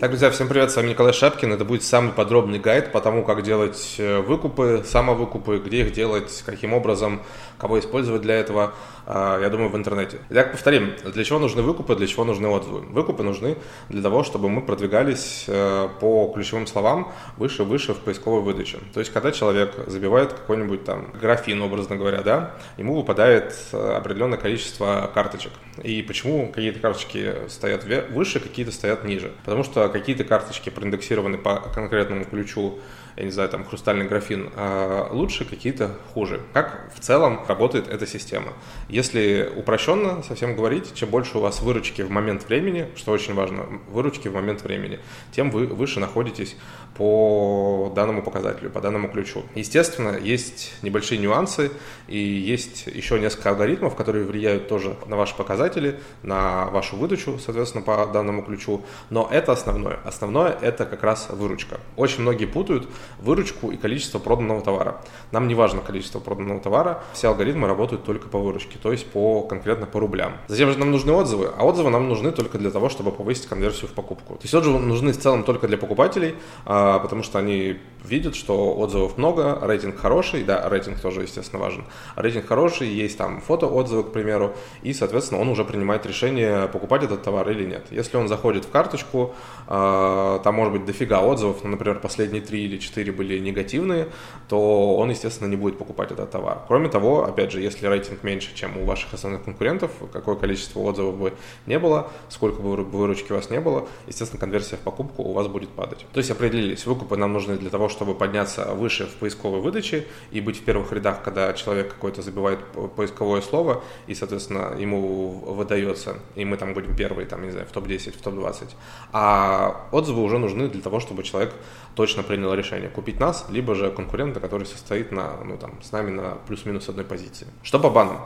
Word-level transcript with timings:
Так, 0.00 0.08
друзья, 0.08 0.30
всем 0.30 0.48
привет, 0.48 0.70
с 0.70 0.76
вами 0.76 0.88
Николай 0.88 1.12
Шапкин. 1.12 1.52
Это 1.52 1.66
будет 1.66 1.82
самый 1.82 2.14
подробный 2.14 2.58
гайд 2.58 2.90
по 2.90 3.02
тому, 3.02 3.22
как 3.22 3.42
делать 3.42 3.96
э, 3.98 4.20
выкупы, 4.20 4.82
самовыкупы, 4.82 5.58
где 5.58 5.82
их 5.82 5.92
делать, 5.92 6.42
каким 6.46 6.72
образом, 6.72 7.20
кого 7.58 7.78
использовать 7.78 8.22
для 8.22 8.36
этого, 8.36 8.72
а, 9.06 9.38
я 9.38 9.50
думаю, 9.50 9.68
в 9.68 9.76
интернете. 9.76 10.20
Итак, 10.30 10.52
повторим, 10.52 10.94
для 11.04 11.22
чего 11.22 11.38
нужны 11.38 11.60
выкупы, 11.60 11.96
для 11.96 12.06
чего 12.06 12.24
нужны 12.24 12.48
отзывы. 12.48 12.80
Выкупы 12.80 13.22
нужны 13.22 13.58
для 13.90 14.00
того, 14.00 14.24
чтобы 14.24 14.48
мы 14.48 14.62
продвигались 14.62 15.44
э, 15.48 15.88
по 16.00 16.32
ключевым 16.34 16.66
словам 16.66 17.12
выше-выше 17.36 17.92
в 17.92 17.98
поисковой 17.98 18.40
выдаче. 18.40 18.78
То 18.94 19.00
есть, 19.00 19.12
когда 19.12 19.32
человек 19.32 19.74
забивает 19.86 20.32
какой-нибудь 20.32 20.84
там 20.84 21.12
графин, 21.20 21.60
образно 21.60 21.96
говоря, 21.96 22.22
да, 22.22 22.54
ему 22.78 22.94
выпадает 22.94 23.54
э, 23.72 23.96
определенное 23.96 24.38
количество 24.38 25.10
карточек. 25.12 25.52
И 25.82 26.00
почему 26.00 26.48
какие-то 26.48 26.78
карточки 26.78 27.48
стоят 27.48 27.84
выше, 28.10 28.40
какие-то 28.40 28.72
стоят 28.72 29.04
ниже? 29.04 29.32
Потому 29.44 29.62
что 29.64 29.89
какие-то 29.90 30.24
карточки 30.24 30.70
проиндексированы 30.70 31.38
по 31.38 31.56
конкретному 31.56 32.24
ключу 32.24 32.78
я 33.16 33.24
не 33.24 33.30
знаю, 33.30 33.48
там, 33.48 33.64
хрустальный 33.64 34.06
графин, 34.06 34.50
а 34.56 35.08
лучше, 35.12 35.44
какие-то 35.44 35.90
хуже. 36.14 36.40
Как 36.52 36.90
в 36.94 37.00
целом 37.00 37.40
работает 37.46 37.88
эта 37.88 38.06
система? 38.06 38.52
Если 38.88 39.50
упрощенно 39.56 40.22
совсем 40.22 40.56
говорить, 40.56 40.94
чем 40.94 41.10
больше 41.10 41.38
у 41.38 41.40
вас 41.40 41.60
выручки 41.60 42.02
в 42.02 42.10
момент 42.10 42.48
времени, 42.48 42.88
что 42.96 43.12
очень 43.12 43.34
важно, 43.34 43.66
выручки 43.88 44.28
в 44.28 44.34
момент 44.34 44.62
времени, 44.62 45.00
тем 45.32 45.50
вы 45.50 45.66
выше 45.66 46.00
находитесь 46.00 46.56
по 46.96 47.92
данному 47.94 48.22
показателю, 48.22 48.70
по 48.70 48.80
данному 48.80 49.08
ключу. 49.08 49.44
Естественно, 49.54 50.16
есть 50.16 50.74
небольшие 50.82 51.18
нюансы 51.18 51.70
и 52.08 52.18
есть 52.18 52.86
еще 52.86 53.18
несколько 53.20 53.50
алгоритмов, 53.50 53.96
которые 53.96 54.24
влияют 54.24 54.68
тоже 54.68 54.96
на 55.06 55.16
ваши 55.16 55.36
показатели, 55.36 56.00
на 56.22 56.66
вашу 56.66 56.96
выдачу, 56.96 57.38
соответственно, 57.38 57.82
по 57.82 58.06
данному 58.06 58.42
ключу. 58.42 58.82
Но 59.08 59.28
это 59.30 59.52
основное. 59.52 59.79
Основное 60.04 60.56
это 60.60 60.84
как 60.86 61.02
раз 61.02 61.28
выручка. 61.30 61.80
Очень 61.96 62.22
многие 62.22 62.46
путают 62.46 62.88
выручку 63.20 63.70
и 63.70 63.76
количество 63.76 64.18
проданного 64.18 64.60
товара. 64.60 65.00
Нам 65.32 65.48
не 65.48 65.54
важно 65.54 65.80
количество 65.80 66.20
проданного 66.20 66.60
товара, 66.60 67.02
все 67.12 67.28
алгоритмы 67.28 67.66
работают 67.66 68.04
только 68.04 68.28
по 68.28 68.38
выручке, 68.38 68.78
то 68.80 68.92
есть 68.92 69.06
по 69.06 69.42
конкретно 69.42 69.86
по 69.86 70.00
рублям. 70.00 70.34
Затем 70.48 70.70
же 70.70 70.78
нам 70.78 70.90
нужны 70.90 71.12
отзывы, 71.12 71.50
а 71.56 71.64
отзывы 71.64 71.90
нам 71.90 72.08
нужны 72.08 72.32
только 72.32 72.58
для 72.58 72.70
того, 72.70 72.88
чтобы 72.88 73.12
повысить 73.12 73.46
конверсию 73.46 73.88
в 73.88 73.92
покупку. 73.92 74.34
То 74.34 74.42
есть 74.42 74.54
отзывы 74.54 74.78
нужны 74.78 75.12
в 75.12 75.18
целом 75.18 75.44
только 75.44 75.68
для 75.68 75.78
покупателей, 75.78 76.34
а, 76.64 76.98
потому 76.98 77.22
что 77.22 77.38
они 77.38 77.78
видят, 78.04 78.34
что 78.34 78.74
отзывов 78.76 79.18
много, 79.18 79.58
рейтинг 79.62 79.98
хороший, 79.98 80.44
да, 80.44 80.68
рейтинг 80.68 81.00
тоже, 81.00 81.22
естественно, 81.22 81.62
важен. 81.62 81.84
Рейтинг 82.16 82.46
хороший, 82.46 82.88
есть 82.88 83.18
там 83.18 83.40
фото-отзывы, 83.40 84.04
к 84.04 84.12
примеру, 84.12 84.54
и, 84.82 84.92
соответственно, 84.92 85.40
он 85.40 85.48
уже 85.48 85.64
принимает 85.64 86.06
решение, 86.06 86.68
покупать 86.68 87.02
этот 87.02 87.22
товар 87.22 87.48
или 87.50 87.64
нет. 87.64 87.86
Если 87.90 88.16
он 88.16 88.28
заходит 88.28 88.64
в 88.64 88.70
карточку, 88.70 89.34
а, 89.66 90.40
там 90.40 90.54
может 90.54 90.72
быть 90.72 90.84
дофига 90.84 91.20
отзывов, 91.20 91.62
ну, 91.62 91.70
например, 91.70 92.00
последние 92.00 92.42
три 92.42 92.64
или 92.64 92.78
четыре 92.78 93.12
были 93.12 93.38
негативные, 93.38 94.08
то 94.48 94.96
он, 94.96 95.10
естественно, 95.10 95.48
не 95.48 95.56
будет 95.56 95.78
покупать 95.78 96.10
этот 96.12 96.30
товар. 96.30 96.62
Кроме 96.66 96.88
того, 96.88 97.24
опять 97.24 97.52
же, 97.52 97.60
если 97.60 97.86
рейтинг 97.86 98.22
меньше, 98.22 98.54
чем 98.54 98.76
у 98.78 98.84
ваших 98.84 99.14
основных 99.14 99.44
конкурентов, 99.44 99.90
какое 100.12 100.36
количество 100.36 100.80
отзывов 100.80 101.16
бы 101.16 101.34
не 101.66 101.78
было, 101.78 102.10
сколько 102.28 102.60
бы 102.60 102.76
выручки 102.76 103.32
у 103.32 103.36
вас 103.36 103.50
не 103.50 103.60
было, 103.60 103.86
естественно, 104.06 104.40
конверсия 104.40 104.76
в 104.76 104.80
покупку 104.80 105.22
у 105.22 105.32
вас 105.32 105.46
будет 105.46 105.70
падать. 105.70 106.06
То 106.12 106.18
есть 106.18 106.30
определились, 106.30 106.86
выкупы 106.86 107.16
нам 107.16 107.32
нужны 107.32 107.56
для 107.56 107.70
того, 107.70 107.88
чтобы 107.90 108.14
подняться 108.14 108.74
выше 108.74 109.06
в 109.06 109.14
поисковой 109.16 109.60
выдаче 109.60 110.06
и 110.30 110.40
быть 110.40 110.58
в 110.58 110.64
первых 110.64 110.92
рядах, 110.92 111.22
когда 111.22 111.52
человек 111.52 111.92
какой-то 111.92 112.22
забивает 112.22 112.60
поисковое 112.96 113.40
слово, 113.42 113.82
и, 114.06 114.14
соответственно, 114.14 114.74
ему 114.78 115.30
выдается, 115.30 116.16
и 116.34 116.44
мы 116.44 116.56
там 116.56 116.74
будем 116.74 116.96
первые, 116.96 117.26
там, 117.26 117.42
не 117.42 117.50
знаю, 117.50 117.66
в 117.66 117.72
топ-10, 117.72 118.18
в 118.18 118.22
топ-20. 118.22 118.70
А 119.12 119.88
отзывы 119.92 120.22
уже 120.22 120.38
нужны 120.38 120.68
для 120.68 120.80
того, 120.80 121.00
чтобы 121.00 121.22
человек 121.22 121.52
точно 121.94 122.22
принял 122.22 122.54
решение 122.54 122.88
купить 122.88 123.20
нас, 123.20 123.46
либо 123.50 123.74
же 123.74 123.90
конкурента, 123.90 124.40
который 124.40 124.66
состоит 124.66 125.12
на, 125.12 125.36
ну, 125.44 125.56
там, 125.56 125.82
с 125.82 125.92
нами 125.92 126.10
на 126.10 126.38
плюс-минус 126.46 126.88
одной 126.88 127.04
позиции. 127.04 127.46
Что 127.62 127.78
по 127.78 127.90
банам? 127.90 128.18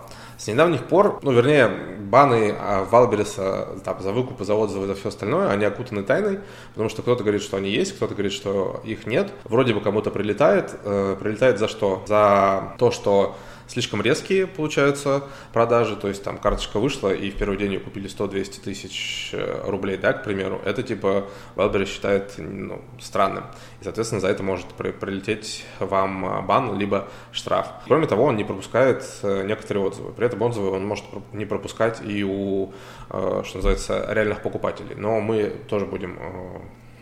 С 0.44 0.47
недавних 0.47 0.84
пор, 0.84 1.21
ну, 1.22 1.32
вернее, 1.32 1.69
баны 1.69 2.55
Валбереса 2.91 3.78
там, 3.82 4.03
за 4.03 4.12
выкупы, 4.12 4.44
за 4.44 4.55
отзывы, 4.55 4.87
за 4.87 4.94
все 4.94 5.09
остальное, 5.09 5.49
они 5.49 5.65
окутаны 5.65 6.03
тайной, 6.03 6.41
потому 6.75 6.91
что 6.91 7.00
кто-то 7.00 7.22
говорит, 7.22 7.41
что 7.41 7.56
они 7.56 7.71
есть, 7.71 7.97
кто-то 7.97 8.12
говорит, 8.12 8.34
что 8.34 8.82
их 8.84 9.06
нет. 9.06 9.32
Вроде 9.44 9.72
бы 9.72 9.81
кому-то 9.81 10.10
прилетает. 10.10 10.78
Э, 10.84 11.16
прилетает 11.19 11.59
за 11.59 11.66
что? 11.66 12.03
За 12.06 12.75
то, 12.77 12.91
что 12.91 13.37
слишком 13.67 14.03
резкие 14.03 14.47
получаются 14.47 15.25
продажи, 15.53 15.97
то 15.97 16.09
есть 16.09 16.23
там 16.23 16.39
карточка 16.39 16.79
вышла 16.79 17.13
и 17.13 17.31
в 17.31 17.37
первый 17.37 17.57
день 17.57 17.75
ее 17.75 17.81
купили 17.81 18.09
100-200 18.09 18.63
тысяч 18.63 19.31
э, 19.33 19.63
рублей, 19.67 19.97
да, 19.97 20.13
к 20.13 20.25
примеру, 20.25 20.61
это 20.65 20.83
типа 20.83 21.27
Wildberries 21.57 21.87
считает 21.87 22.35
ну, 22.39 22.83
странным. 23.01 23.45
И, 23.81 23.85
соответственно, 23.85 24.21
за 24.21 24.29
это 24.29 24.43
может 24.43 24.67
прилететь 24.69 25.65
вам 25.79 26.27
э, 26.27 26.43
бан, 26.43 26.79
либо 26.79 27.09
штраф. 27.33 27.69
Кроме 27.87 28.07
того, 28.07 28.25
он 28.25 28.37
не 28.37 28.45
пропускает 28.45 29.05
э, 29.23 29.45
некоторые 29.47 29.85
отзывы. 29.85 30.13
При 30.13 30.27
этом 30.27 30.43
отзывы 30.43 30.71
он 30.71 30.87
может 30.87 31.05
не 31.33 31.45
пропускать 31.45 32.01
и 32.05 32.25
у, 32.25 32.73
что 33.09 33.51
называется, 33.55 34.07
реальных 34.11 34.43
покупателей. 34.43 34.95
Но 34.97 35.21
мы 35.21 35.53
тоже 35.69 35.87
будем 35.87 36.19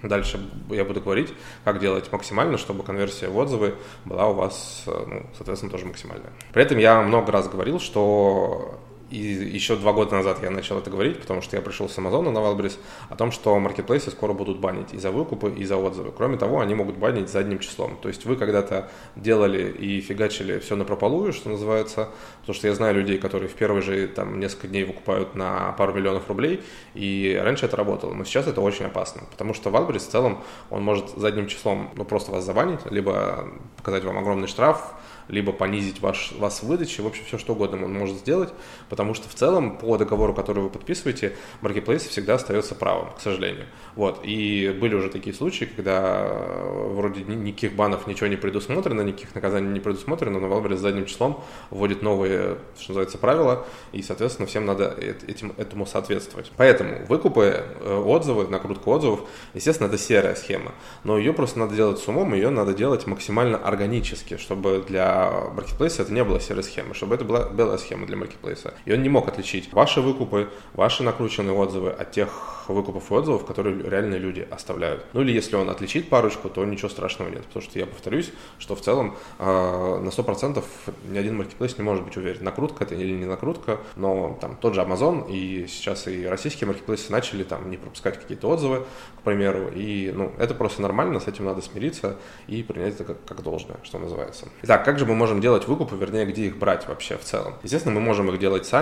Дальше 0.03 0.41
я 0.71 0.85
буду 0.85 1.01
говорить, 1.01 1.33
как 1.65 1.79
делать 1.79 2.11
максимально, 2.11 2.59
чтобы 2.59 2.83
конверсия 2.83 3.29
в 3.29 3.37
отзывы 3.37 3.77
была 4.05 4.29
у 4.29 4.35
вас, 4.35 4.85
э, 4.87 5.05
ну, 5.07 5.27
соответственно, 5.37 5.71
тоже 5.71 5.87
максимальная. 5.87 6.33
При 6.53 6.63
этом 6.63 6.79
я 6.79 7.01
много 7.03 7.31
раз 7.31 7.49
говорил, 7.49 7.79
что 7.79 8.81
и 9.13 9.19
еще 9.19 9.77
два 9.77 9.93
года 9.93 10.17
назад 10.17 10.43
я 10.43 10.51
начал 10.51 10.79
это 10.79 10.91
говорить, 10.91 11.21
потому 11.21 11.43
что 11.43 11.55
я 11.57 11.63
пришел 11.63 11.87
с 11.87 11.99
Амазона 11.99 12.31
на 12.31 12.39
Wildberries 12.39 12.79
о 13.11 13.17
том, 13.17 13.31
что 13.31 13.59
маркетплейсы 13.59 14.11
скоро 14.11 14.33
будут 14.33 14.59
банить 14.59 14.95
и 14.95 14.99
за 14.99 15.11
выкупы, 15.11 15.51
и 15.51 15.65
за 15.65 15.77
отзывы. 15.77 16.13
Кроме 16.17 16.39
того, 16.39 16.61
они 16.61 16.75
могут 16.75 16.97
банить 16.97 17.29
задним 17.29 17.59
числом. 17.59 17.99
То 18.01 18.09
есть 18.09 18.25
вы 18.25 18.37
когда-то 18.37 18.89
делали 19.15 19.71
и 19.71 20.01
фигачили 20.01 20.59
все 20.61 20.77
на 20.77 20.85
прополую, 20.85 21.35
что 21.35 21.51
называется, 21.51 22.09
потому 22.41 22.55
что 22.55 22.69
я 22.69 22.75
знаю 22.75 22.95
людей, 22.95 23.19
которые 23.19 23.51
в 23.51 23.55
первые 23.55 23.83
же 23.83 24.09
там 24.09 24.41
несколько 24.41 24.69
дней 24.69 24.85
выкупают 24.85 25.35
на 25.35 25.73
пару 25.73 25.93
миллионов 25.93 26.29
рублей, 26.29 26.63
и 26.95 27.39
раньше 27.43 27.67
это 27.67 27.77
работало, 27.77 28.15
но 28.15 28.25
сейчас 28.25 28.47
это 28.47 28.63
очень 28.63 28.87
опасно, 28.87 29.25
потому 29.31 29.53
что 29.53 29.69
Wildberries 29.69 30.09
в 30.09 30.11
целом, 30.11 30.43
он 30.71 30.83
может 30.83 31.11
задним 31.17 31.49
числом 31.49 31.91
ну, 31.97 32.07
просто 32.07 32.33
вас 32.33 32.45
забанить, 32.45 32.81
либо 32.91 33.49
показать 33.77 34.05
вам 34.05 34.17
огромный 34.17 34.49
штраф, 34.49 34.95
либо 35.29 35.53
понизить 35.53 36.01
ваш, 36.01 36.33
вас 36.33 36.63
в 36.63 36.67
выдаче, 36.67 37.03
в 37.03 37.07
общем, 37.07 37.25
все 37.25 37.39
что 37.39 37.55
угодно 37.55 37.85
он 37.85 37.93
может 37.93 38.17
сделать, 38.17 38.53
потому 38.89 39.02
что 39.15 39.29
в 39.29 39.35
целом 39.35 39.77
по 39.77 39.99
договору, 39.99 40.35
который 40.35 40.63
вы 40.63 40.71
подписываете, 40.71 41.35
Marketplace 41.61 42.09
всегда 42.09 42.35
остается 42.35 42.75
правым, 42.75 43.09
к 43.17 43.21
сожалению. 43.21 43.67
Вот, 43.97 44.21
и 44.25 44.77
были 44.81 44.95
уже 44.95 45.11
такие 45.11 45.35
случаи, 45.35 45.65
когда 45.65 46.23
э, 46.25 46.89
вроде 46.95 47.23
никаких 47.25 47.75
банов 47.75 48.07
ничего 48.07 48.29
не 48.29 48.37
предусмотрено, 48.37 49.03
никаких 49.03 49.35
наказаний 49.35 49.69
не 49.69 49.81
предусмотрено, 49.81 50.41
но 50.41 50.47
Valve 50.47 50.77
задним 50.77 51.07
числом 51.07 51.45
вводит 51.71 52.03
новые, 52.03 52.57
что 52.79 52.93
называется, 52.93 53.19
правила, 53.19 53.67
и, 53.93 54.03
соответственно, 54.03 54.47
всем 54.47 54.65
надо 54.65 54.97
этим, 55.27 55.53
этому 55.59 55.87
соответствовать. 55.87 56.53
Поэтому 56.57 57.05
выкупы, 57.07 57.65
э, 57.81 58.03
отзывы, 58.07 58.49
накрутка 58.49 58.89
отзывов, 58.89 59.21
естественно, 59.55 59.89
это 59.89 59.99
серая 59.99 60.35
схема, 60.35 60.73
но 61.05 61.19
ее 61.19 61.33
просто 61.33 61.59
надо 61.59 61.75
делать 61.75 61.99
с 61.99 62.09
умом, 62.09 62.35
ее 62.35 62.51
надо 62.51 62.75
делать 62.75 63.07
максимально 63.07 63.59
органически, 63.59 64.37
чтобы 64.37 64.85
для 64.87 65.31
маркетплейса 65.55 66.03
это 66.03 66.13
не 66.13 66.25
была 66.25 66.41
серой 66.41 66.63
схемы, 66.63 66.95
чтобы 66.95 67.15
это 67.15 67.25
была 67.25 67.49
белая 67.49 67.79
схема 67.79 68.07
для 68.07 68.17
маркетплейса. 68.17 68.75
И 68.85 68.92
он 68.95 69.03
не 69.03 69.09
мог 69.09 69.29
отличить 69.29 69.73
ваши 69.73 70.01
выкупы, 70.01 70.51
ваши 70.75 71.03
накрученные 71.03 71.55
отзывы 71.55 71.91
от 71.91 72.11
тех 72.13 72.53
выкупов 72.69 73.11
и 73.11 73.15
отзывов, 73.15 73.45
которые 73.45 73.83
реальные 73.83 74.19
люди 74.19 74.47
оставляют. 74.51 75.05
Ну 75.13 75.23
или 75.23 75.33
если 75.33 75.57
он 75.57 75.71
отличит 75.71 76.09
парочку, 76.09 76.49
то 76.49 76.65
ничего 76.65 76.89
страшного 76.89 77.29
нет, 77.29 77.45
потому 77.45 77.63
что 77.63 77.79
я 77.79 77.87
повторюсь, 77.87 78.33
что 78.59 78.75
в 78.75 78.81
целом 78.81 79.17
э, 79.39 79.45
на 79.45 80.09
100% 80.09 80.63
ни 81.09 81.19
один 81.19 81.37
маркетплейс 81.37 81.77
не 81.79 81.85
может 81.85 82.05
быть 82.05 82.17
уверен, 82.17 82.45
накрутка 82.45 82.85
это 82.85 82.95
или 82.95 83.13
не 83.13 83.25
накрутка, 83.25 83.81
но 83.97 84.37
там 84.41 84.57
тот 84.57 84.75
же 84.75 84.81
Amazon 84.81 85.31
и 85.31 85.67
сейчас 85.67 86.07
и 86.09 86.27
российские 86.27 86.69
маркетплейсы 86.69 87.11
начали 87.13 87.45
там 87.45 87.71
не 87.71 87.77
пропускать 87.77 88.19
какие-то 88.21 88.49
отзывы, 88.49 88.87
к 89.19 89.23
примеру, 89.23 89.71
и 89.75 90.13
ну 90.15 90.33
это 90.39 90.55
просто 90.55 90.83
нормально, 90.83 91.21
с 91.21 91.29
этим 91.29 91.45
надо 91.45 91.63
смириться 91.63 92.19
и 92.47 92.63
принять 92.63 92.95
это 92.95 93.05
как, 93.05 93.25
как 93.25 93.43
должное, 93.43 93.77
что 93.83 93.99
называется. 93.99 94.49
Итак, 94.63 94.85
как 94.85 94.99
же 94.99 95.07
мы 95.07 95.15
можем 95.15 95.41
делать 95.41 95.67
выкупы, 95.67 95.97
вернее, 95.97 96.27
где 96.27 96.47
их 96.47 96.57
брать 96.57 96.89
вообще 96.89 97.17
в 97.17 97.25
целом? 97.25 97.55
Естественно, 97.63 97.95
мы 97.95 98.01
можем 98.01 98.31
их 98.31 98.39
делать 98.39 98.67
сами, 98.67 98.82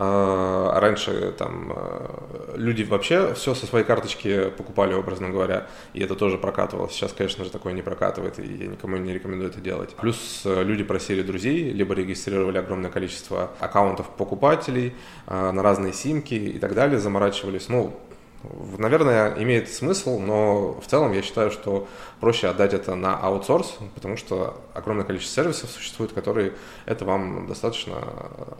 а 0.00 0.78
раньше 0.80 1.34
там 1.36 1.72
э, 1.74 2.54
люди 2.54 2.84
вообще 2.84 3.34
все 3.34 3.54
со 3.54 3.66
своей 3.66 3.84
карточки 3.84 4.50
покупали, 4.50 4.94
образно 4.94 5.28
говоря, 5.28 5.66
и 5.92 6.00
это 6.00 6.14
тоже 6.14 6.38
прокатывало. 6.38 6.88
Сейчас, 6.88 7.12
конечно 7.12 7.44
же, 7.44 7.50
такое 7.50 7.72
не 7.72 7.82
прокатывает, 7.82 8.38
и 8.38 8.44
я 8.44 8.68
никому 8.68 8.96
не 8.96 9.12
рекомендую 9.12 9.50
это 9.50 9.60
делать. 9.60 9.96
Плюс 9.96 10.42
э, 10.44 10.62
люди 10.62 10.84
просили 10.84 11.22
друзей, 11.22 11.72
либо 11.72 11.94
регистрировали 11.94 12.58
огромное 12.58 12.90
количество 12.90 13.50
аккаунтов 13.58 14.08
покупателей 14.10 14.94
э, 15.26 15.50
на 15.50 15.62
разные 15.64 15.92
симки 15.92 16.34
и 16.34 16.60
так 16.60 16.74
далее, 16.74 17.00
заморачивались. 17.00 17.68
Ну, 17.68 17.98
Наверное, 18.78 19.34
имеет 19.42 19.68
смысл, 19.68 20.20
но 20.20 20.80
в 20.80 20.86
целом 20.86 21.12
я 21.12 21.22
считаю, 21.22 21.50
что 21.50 21.88
проще 22.20 22.46
отдать 22.46 22.72
это 22.72 22.94
на 22.94 23.16
аутсорс, 23.16 23.78
потому 23.96 24.16
что 24.16 24.60
огромное 24.74 25.04
количество 25.04 25.42
сервисов 25.42 25.70
существует, 25.70 26.12
которые 26.12 26.52
это 26.86 27.04
вам 27.04 27.48
достаточно 27.48 27.96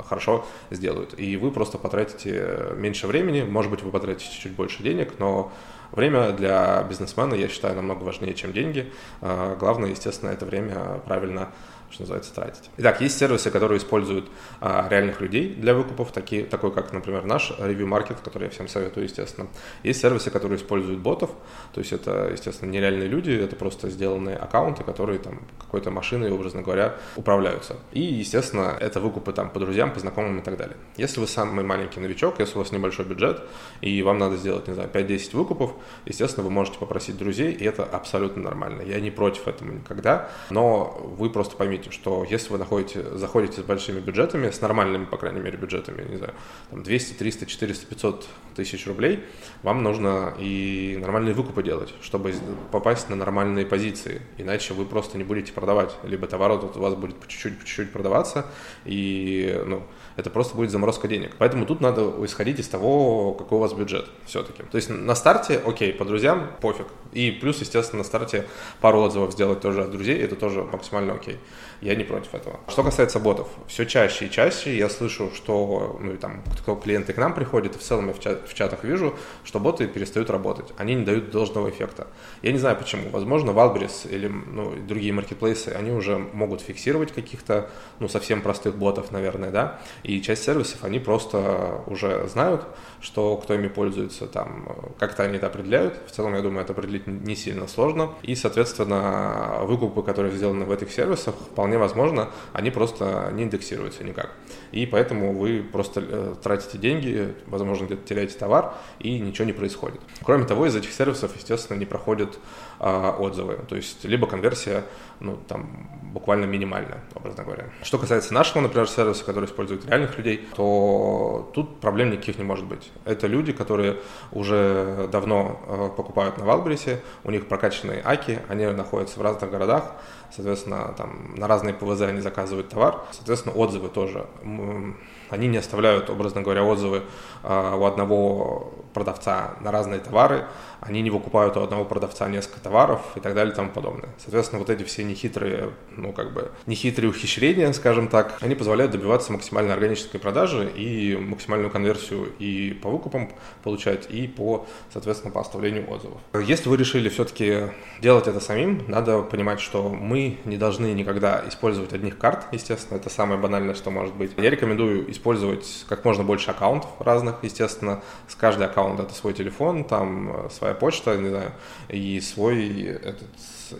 хорошо 0.08 0.44
сделают. 0.70 1.18
И 1.18 1.36
вы 1.36 1.52
просто 1.52 1.78
потратите 1.78 2.72
меньше 2.74 3.06
времени, 3.06 3.42
может 3.42 3.70
быть, 3.70 3.82
вы 3.82 3.92
потратите 3.92 4.36
чуть 4.36 4.52
больше 4.52 4.82
денег, 4.82 5.12
но 5.20 5.52
время 5.92 6.32
для 6.32 6.82
бизнесмена, 6.82 7.34
я 7.34 7.48
считаю, 7.48 7.76
намного 7.76 8.02
важнее, 8.02 8.34
чем 8.34 8.52
деньги. 8.52 8.92
А, 9.20 9.54
главное, 9.56 9.90
естественно, 9.90 10.30
это 10.30 10.44
время 10.44 11.00
правильно 11.06 11.50
что 11.90 12.02
называется, 12.02 12.34
тратить. 12.34 12.70
Итак, 12.76 13.00
есть 13.00 13.18
сервисы, 13.18 13.50
которые 13.50 13.78
используют 13.78 14.28
а, 14.60 14.86
реальных 14.88 15.20
людей 15.20 15.54
для 15.54 15.74
выкупов, 15.74 16.12
такие, 16.12 16.44
такой 16.44 16.72
как, 16.72 16.92
например, 16.92 17.24
наш 17.24 17.50
Review 17.52 17.86
Market, 17.86 18.18
который 18.22 18.44
я 18.44 18.50
всем 18.50 18.68
советую, 18.68 19.04
естественно. 19.04 19.48
Есть 19.82 20.00
сервисы, 20.00 20.30
которые 20.30 20.58
используют 20.58 21.00
ботов, 21.00 21.30
то 21.72 21.80
есть 21.80 21.92
это, 21.92 22.28
естественно, 22.30 22.70
нереальные 22.70 23.08
люди, 23.08 23.30
это 23.30 23.56
просто 23.56 23.90
сделанные 23.90 24.36
аккаунты, 24.36 24.84
которые 24.84 25.18
там 25.18 25.40
какой-то 25.58 25.90
машиной, 25.90 26.30
образно 26.30 26.62
говоря, 26.62 26.96
управляются. 27.16 27.76
И, 27.92 28.00
естественно, 28.00 28.76
это 28.78 29.00
выкупы 29.00 29.32
там 29.32 29.50
по 29.50 29.58
друзьям, 29.58 29.92
по 29.92 30.00
знакомым 30.00 30.38
и 30.38 30.42
так 30.42 30.56
далее. 30.56 30.76
Если 30.96 31.20
вы 31.20 31.26
самый 31.26 31.64
маленький 31.64 32.00
новичок, 32.00 32.38
если 32.38 32.56
у 32.56 32.58
вас 32.58 32.72
небольшой 32.72 33.04
бюджет, 33.04 33.42
и 33.80 34.02
вам 34.02 34.18
надо 34.18 34.36
сделать, 34.36 34.68
не 34.68 34.74
знаю, 34.74 34.90
5-10 34.92 35.36
выкупов, 35.36 35.72
естественно, 36.04 36.44
вы 36.44 36.50
можете 36.50 36.78
попросить 36.78 37.16
друзей, 37.16 37.52
и 37.52 37.64
это 37.64 37.84
абсолютно 37.84 38.42
нормально. 38.42 38.82
Я 38.82 39.00
не 39.00 39.10
против 39.10 39.48
этого 39.48 39.70
никогда, 39.70 40.30
но 40.50 40.98
вы 41.18 41.30
просто 41.30 41.56
поймите, 41.56 41.77
поймите, 41.78 41.90
что 41.90 42.26
если 42.28 42.52
вы 42.52 42.58
находите, 42.58 43.02
заходите 43.16 43.60
с 43.60 43.64
большими 43.64 44.00
бюджетами, 44.00 44.50
с 44.50 44.60
нормальными, 44.60 45.04
по 45.04 45.16
крайней 45.16 45.40
мере, 45.40 45.56
бюджетами, 45.56 46.08
не 46.08 46.16
знаю, 46.16 46.34
там 46.70 46.82
200, 46.82 47.14
300, 47.14 47.46
400, 47.46 47.86
500 47.86 48.26
тысяч 48.56 48.86
рублей, 48.86 49.24
вам 49.62 49.82
нужно 49.82 50.34
и 50.38 50.98
нормальные 51.00 51.34
выкупы 51.34 51.62
делать, 51.62 51.94
чтобы 52.02 52.34
попасть 52.72 53.08
на 53.08 53.16
нормальные 53.16 53.66
позиции. 53.66 54.22
Иначе 54.38 54.74
вы 54.74 54.84
просто 54.84 55.18
не 55.18 55.24
будете 55.24 55.52
продавать. 55.52 55.94
Либо 56.02 56.26
товар 56.26 56.52
вот 56.52 56.76
у 56.76 56.80
вас 56.80 56.94
будет 56.94 57.16
по 57.16 57.28
чуть-чуть, 57.28 57.58
по 57.58 57.64
чуть-чуть 57.64 57.92
продаваться, 57.92 58.46
и, 58.84 59.62
ну, 59.66 59.82
это 60.16 60.30
просто 60.30 60.56
будет 60.56 60.70
заморозка 60.70 61.06
денег. 61.08 61.36
Поэтому 61.38 61.66
тут 61.66 61.80
надо 61.80 62.12
исходить 62.24 62.58
из 62.58 62.68
того, 62.68 63.34
какой 63.34 63.58
у 63.58 63.60
вас 63.60 63.72
бюджет 63.72 64.06
все-таки. 64.26 64.62
То 64.64 64.76
есть 64.76 64.90
на 64.90 65.14
старте, 65.14 65.60
окей, 65.64 65.92
по 65.92 66.04
друзьям 66.04 66.50
пофиг. 66.60 66.86
И 67.12 67.30
плюс, 67.30 67.60
естественно, 67.60 67.98
на 67.98 68.04
старте 68.04 68.46
пару 68.80 69.00
отзывов 69.00 69.32
сделать 69.32 69.60
тоже 69.60 69.82
от 69.82 69.90
друзей, 69.90 70.18
это 70.18 70.34
тоже 70.36 70.64
максимально 70.64 71.14
окей. 71.14 71.38
Я 71.80 71.94
не 71.94 72.04
против 72.04 72.34
этого. 72.34 72.58
Что 72.68 72.82
касается 72.82 73.20
ботов, 73.20 73.48
все 73.66 73.86
чаще 73.86 74.26
и 74.26 74.30
чаще 74.30 74.76
я 74.76 74.88
слышу, 74.88 75.30
что, 75.34 75.98
ну, 76.00 76.14
и 76.14 76.16
там, 76.16 76.42
кто 76.60 76.74
клиенты 76.74 77.12
к 77.12 77.18
нам 77.18 77.34
приходят, 77.34 77.76
и 77.76 77.78
в 77.78 77.82
целом 77.82 78.08
я 78.08 78.12
в, 78.12 78.20
чат, 78.20 78.48
в 78.48 78.54
чатах 78.54 78.84
вижу, 78.84 79.14
что 79.44 79.60
боты 79.60 79.86
перестают 79.86 80.30
работать. 80.30 80.72
Они 80.76 80.94
не 80.94 81.04
дают 81.04 81.30
должного 81.30 81.70
эффекта. 81.70 82.08
Я 82.42 82.52
не 82.52 82.58
знаю 82.58 82.76
почему. 82.76 83.10
Возможно, 83.10 83.50
Wildberries 83.50 84.10
или 84.10 84.28
ну, 84.28 84.74
другие 84.86 85.12
маркетплейсы, 85.12 85.68
они 85.68 85.92
уже 85.92 86.18
могут 86.18 86.60
фиксировать 86.60 87.12
каких-то, 87.12 87.70
ну, 88.00 88.08
совсем 88.08 88.42
простых 88.42 88.76
ботов, 88.76 89.12
наверное, 89.12 89.50
да, 89.50 89.80
и 90.02 90.20
часть 90.20 90.44
сервисов, 90.44 90.82
они 90.84 90.98
просто 90.98 91.82
уже 91.86 92.26
знают, 92.28 92.64
что 93.00 93.36
кто 93.36 93.54
ими 93.54 93.68
пользуется, 93.68 94.26
там, 94.26 94.94
как-то 94.98 95.22
они 95.22 95.36
это 95.36 95.46
определяют. 95.46 95.98
В 96.06 96.10
целом, 96.10 96.34
я 96.34 96.40
думаю, 96.40 96.62
это 96.62 96.72
определить 96.72 97.06
не 97.06 97.36
сильно 97.36 97.68
сложно. 97.68 98.14
И, 98.22 98.34
соответственно, 98.34 99.60
выкупы, 99.62 100.02
которые 100.02 100.34
сделаны 100.34 100.64
в 100.64 100.72
этих 100.72 100.90
сервисах, 100.90 101.34
вполне 101.34 101.67
возможно, 101.76 102.30
они 102.52 102.70
просто 102.70 103.30
не 103.32 103.42
индексируются 103.44 104.04
никак. 104.04 104.30
И 104.72 104.86
поэтому 104.86 105.32
вы 105.32 105.62
просто 105.62 106.02
э, 106.06 106.34
тратите 106.42 106.78
деньги, 106.78 107.34
возможно, 107.46 107.86
где-то 107.86 108.06
теряете 108.06 108.38
товар, 108.38 108.74
и 108.98 109.18
ничего 109.18 109.44
не 109.44 109.52
происходит. 109.52 110.00
Кроме 110.22 110.44
того, 110.44 110.66
из 110.66 110.76
этих 110.76 110.92
сервисов, 110.92 111.34
естественно, 111.36 111.78
не 111.78 111.86
проходят 111.86 112.38
а, 112.80 113.16
отзывы. 113.18 113.58
То 113.68 113.74
есть, 113.74 114.04
либо 114.04 114.26
конверсия, 114.26 114.84
ну, 115.20 115.36
там, 115.48 115.88
буквально 116.12 116.44
минимальная, 116.44 117.02
образно 117.14 117.42
говоря. 117.44 117.64
Что 117.82 117.98
касается 117.98 118.32
нашего, 118.32 118.60
например, 118.60 118.88
сервиса, 118.88 119.24
который 119.24 119.46
использует 119.46 119.84
реальных 119.86 120.16
людей, 120.16 120.48
то 120.54 121.50
тут 121.54 121.80
проблем 121.80 122.10
никаких 122.10 122.38
не 122.38 122.44
может 122.44 122.66
быть. 122.66 122.90
Это 123.04 123.26
люди, 123.26 123.52
которые 123.52 123.98
уже 124.30 125.08
давно 125.10 125.60
э, 125.66 125.90
покупают 125.96 126.38
на 126.38 126.44
Валбрисе, 126.44 127.00
у 127.24 127.30
них 127.30 127.48
прокачанные 127.48 128.00
аки, 128.04 128.40
они 128.48 128.66
находятся 128.66 129.18
в 129.18 129.22
разных 129.22 129.50
городах, 129.50 129.94
соответственно, 130.30 130.94
там 130.96 131.34
на 131.36 131.48
разные 131.48 131.74
ПВЗ 131.74 132.02
они 132.02 132.20
заказывают 132.20 132.68
товар, 132.68 133.02
соответственно, 133.10 133.54
отзывы 133.54 133.88
тоже. 133.88 134.26
um, 134.58 134.96
Они 135.30 135.48
не 135.48 135.58
оставляют, 135.58 136.10
образно 136.10 136.42
говоря, 136.42 136.64
отзывы 136.64 137.02
э, 137.42 137.76
у 137.76 137.84
одного 137.84 138.72
продавца 138.94 139.54
на 139.60 139.70
разные 139.70 140.00
товары, 140.00 140.46
они 140.80 141.02
не 141.02 141.10
выкупают 141.10 141.56
у 141.56 141.60
одного 141.60 141.84
продавца 141.84 142.28
несколько 142.28 142.60
товаров 142.60 143.00
и 143.16 143.20
так 143.20 143.34
далее 143.34 143.52
и 143.52 143.56
тому 143.56 143.70
подобное. 143.70 144.10
Соответственно, 144.18 144.60
вот 144.60 144.70
эти 144.70 144.84
все 144.84 145.04
нехитрые, 145.04 145.70
ну, 145.96 146.12
как 146.12 146.32
бы, 146.32 146.52
нехитрые 146.66 147.10
ухищрения, 147.10 147.72
скажем 147.72 148.08
так, 148.08 148.38
они 148.40 148.54
позволяют 148.54 148.92
добиваться 148.92 149.32
максимально 149.32 149.74
органической 149.74 150.18
продажи 150.18 150.70
и 150.74 151.16
максимальную 151.16 151.70
конверсию 151.70 152.32
и 152.38 152.72
по 152.82 152.90
выкупам 152.90 153.32
получать, 153.62 154.08
и 154.10 154.28
по, 154.28 154.66
соответственно, 154.92 155.32
по 155.32 155.40
оставлению 155.40 155.90
отзывов. 155.90 156.20
Если 156.34 156.68
вы 156.68 156.76
решили 156.76 157.08
все-таки 157.08 157.70
делать 158.00 158.28
это 158.28 158.40
самим, 158.40 158.84
надо 158.88 159.22
понимать, 159.22 159.60
что 159.60 159.88
мы 159.88 160.38
не 160.44 160.56
должны 160.56 160.92
никогда 160.92 161.42
использовать 161.48 161.92
одних 161.92 162.18
карт, 162.18 162.46
естественно, 162.52 162.98
это 162.98 163.10
самое 163.10 163.40
банальное, 163.40 163.74
что 163.74 163.90
может 163.90 164.14
быть. 164.14 164.32
Я 164.36 164.50
рекомендую 164.50 165.10
использовать 165.18 165.84
как 165.88 166.04
можно 166.04 166.24
больше 166.24 166.50
аккаунтов 166.50 166.90
разных, 167.00 167.36
естественно, 167.42 168.02
с 168.28 168.34
каждый 168.34 168.66
аккаунт 168.66 169.00
это 169.00 169.12
свой 169.12 169.34
телефон, 169.34 169.84
там 169.84 170.48
своя 170.50 170.74
почта, 170.74 171.16
не 171.16 171.28
знаю, 171.28 171.52
и 171.88 172.20
свой 172.20 172.82
этот 172.82 173.28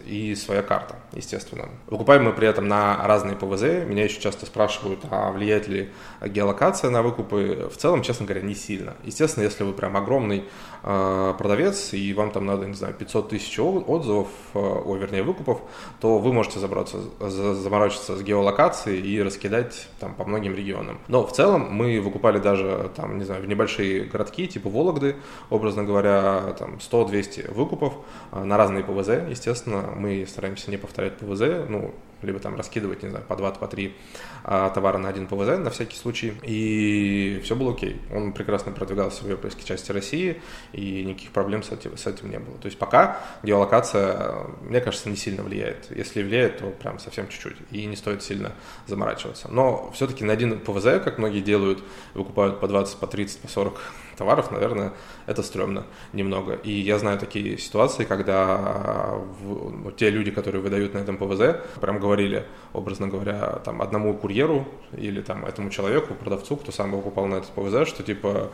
и 0.07 0.35
своя 0.35 0.63
карта, 0.63 0.97
естественно. 1.13 1.69
Выкупаем 1.87 2.25
мы 2.25 2.33
при 2.33 2.49
этом 2.49 2.69
на 2.69 3.07
разные 3.07 3.37
ПВЗ. 3.37 3.85
Меня 3.87 4.05
еще 4.05 4.21
часто 4.21 4.47
спрашивают, 4.47 5.01
а 5.11 5.31
влияет 5.31 5.69
ли 5.69 5.91
геолокация 6.25 6.91
на 6.91 7.03
выкупы. 7.03 7.69
В 7.73 7.77
целом, 7.77 8.03
честно 8.03 8.27
говоря, 8.27 8.43
не 8.43 8.55
сильно. 8.55 8.95
Естественно, 9.05 9.45
если 9.45 9.65
вы 9.65 9.73
прям 9.73 9.97
огромный 9.97 10.45
э, 10.83 11.35
продавец, 11.39 11.93
и 11.93 12.13
вам 12.15 12.31
там 12.31 12.47
надо, 12.47 12.67
не 12.67 12.75
знаю, 12.75 12.95
500 12.95 13.29
тысяч 13.29 13.59
отзывов, 13.59 14.29
э, 14.55 14.59
о, 14.59 14.97
вернее, 14.97 15.23
выкупов, 15.23 15.61
то 16.01 16.19
вы 16.19 16.33
можете 16.33 16.59
забраться, 16.59 16.99
заморочиться 17.21 18.17
с 18.17 18.23
геолокацией 18.23 19.01
и 19.01 19.23
раскидать 19.23 19.89
там 20.01 20.15
по 20.15 20.25
многим 20.25 20.55
регионам. 20.55 20.99
Но 21.09 21.27
в 21.27 21.33
целом 21.33 21.69
мы 21.71 22.01
выкупали 22.01 22.39
даже 22.39 22.91
там, 22.97 23.19
не 23.19 23.25
знаю, 23.25 23.43
в 23.43 23.49
небольшие 23.49 24.05
городки, 24.05 24.47
типа 24.47 24.69
Вологды, 24.69 25.17
образно 25.51 25.85
говоря, 25.85 26.55
там 26.59 26.79
100-200 26.79 27.53
выкупов 27.53 27.95
э, 28.33 28.43
на 28.45 28.57
разные 28.57 28.85
ПВЗ, 28.85 29.29
естественно, 29.29 29.78
мы 29.97 30.27
стараемся 30.27 30.71
не 30.71 30.77
повторять 30.77 31.17
ПВЗ, 31.19 31.69
ну, 31.69 31.95
либо 32.23 32.39
там 32.39 32.57
раскидывать, 32.57 33.03
не 33.03 33.11
знаю, 33.11 33.25
по 33.27 33.37
2, 33.37 33.53
по 33.53 33.69
3 33.69 33.95
а, 34.45 34.71
товара 34.71 34.99
на 34.99 35.09
один 35.09 35.27
ПВЗ 35.27 35.59
на 35.59 35.71
всякий 35.71 35.97
случай. 35.97 36.35
И 36.43 37.41
все 37.45 37.55
было 37.55 37.73
окей. 37.73 38.01
Он 38.13 38.33
прекрасно 38.33 38.73
продвигался 38.73 39.25
в 39.25 39.29
европейской 39.29 39.65
части 39.65 39.93
России, 39.93 40.41
и 40.73 41.05
никаких 41.05 41.31
проблем 41.31 41.63
с 41.63 41.71
этим, 41.71 41.97
с 41.97 42.07
этим 42.07 42.31
не 42.31 42.39
было. 42.39 42.57
То 42.59 42.67
есть 42.67 42.79
пока 42.79 43.21
геолокация, 43.43 44.35
мне 44.63 44.81
кажется, 44.81 45.09
не 45.09 45.17
сильно 45.17 45.43
влияет. 45.43 45.91
Если 45.95 46.23
влияет, 46.23 46.59
то 46.59 46.71
прям 46.71 46.99
совсем 46.99 47.29
чуть-чуть. 47.29 47.57
И 47.71 47.87
не 47.87 47.97
стоит 47.97 48.23
сильно 48.23 48.53
заморачиваться. 48.87 49.49
Но 49.51 49.91
все-таки 49.93 50.25
на 50.25 50.33
один 50.33 50.59
ПВЗ, 50.59 51.03
как 51.03 51.19
многие 51.19 51.41
делают, 51.41 51.83
выкупают 52.15 52.61
по 52.61 52.69
20, 52.69 52.99
по 52.99 53.07
30, 53.07 53.41
по 53.41 53.49
40 53.49 53.81
товаров, 54.19 54.51
наверное, 54.51 54.93
это 55.27 55.43
стрёмно 55.43 55.87
немного. 56.13 56.55
И 56.55 56.73
я 56.73 56.99
знаю 56.99 57.19
такие 57.19 57.57
ситуации, 57.57 58.05
когда 58.05 59.15
в, 59.41 59.93
те 59.93 60.11
люди, 60.11 60.31
которые 60.31 60.61
выдают 60.61 60.95
на 60.95 60.99
этом 60.99 61.17
ПВЗ, 61.17 61.61
прям 61.81 62.01
говорили, 62.09 62.47
образно 62.73 63.09
говоря, 63.09 63.61
там 63.65 63.83
одному 63.83 64.17
курьеру 64.17 64.67
или 64.97 65.21
там 65.21 65.45
этому 65.45 65.69
человеку, 65.71 66.15
продавцу, 66.15 66.57
кто 66.57 66.73
сам 66.73 66.93
покупал 66.93 67.27
на 67.27 67.37
этот 67.37 67.51
ПВЗ, 67.51 67.87
что 67.87 68.03
типа 68.03 68.51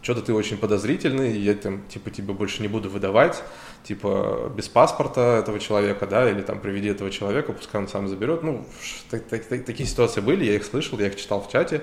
что-то 0.00 0.20
ты 0.20 0.34
очень 0.34 0.58
подозрительный, 0.58 1.32
я 1.38 1.54
там, 1.54 1.82
типа, 1.88 2.10
тебе 2.10 2.34
больше 2.34 2.60
не 2.60 2.68
буду 2.68 2.90
выдавать, 2.90 3.42
типа, 3.84 4.52
без 4.54 4.68
паспорта 4.68 5.38
этого 5.38 5.58
человека, 5.58 6.06
да, 6.06 6.30
или 6.30 6.42
там, 6.42 6.60
приведи 6.60 6.88
этого 6.88 7.10
человека, 7.10 7.54
пускай 7.54 7.80
он 7.80 7.88
сам 7.88 8.06
заберет. 8.06 8.42
Ну, 8.42 8.66
так, 9.10 9.24
так, 9.24 9.46
так, 9.46 9.64
такие 9.64 9.88
ситуации 9.88 10.20
были, 10.20 10.44
я 10.44 10.56
их 10.56 10.64
слышал, 10.64 10.98
я 10.98 11.06
их 11.06 11.16
читал 11.16 11.40
в 11.40 11.50
чате, 11.50 11.80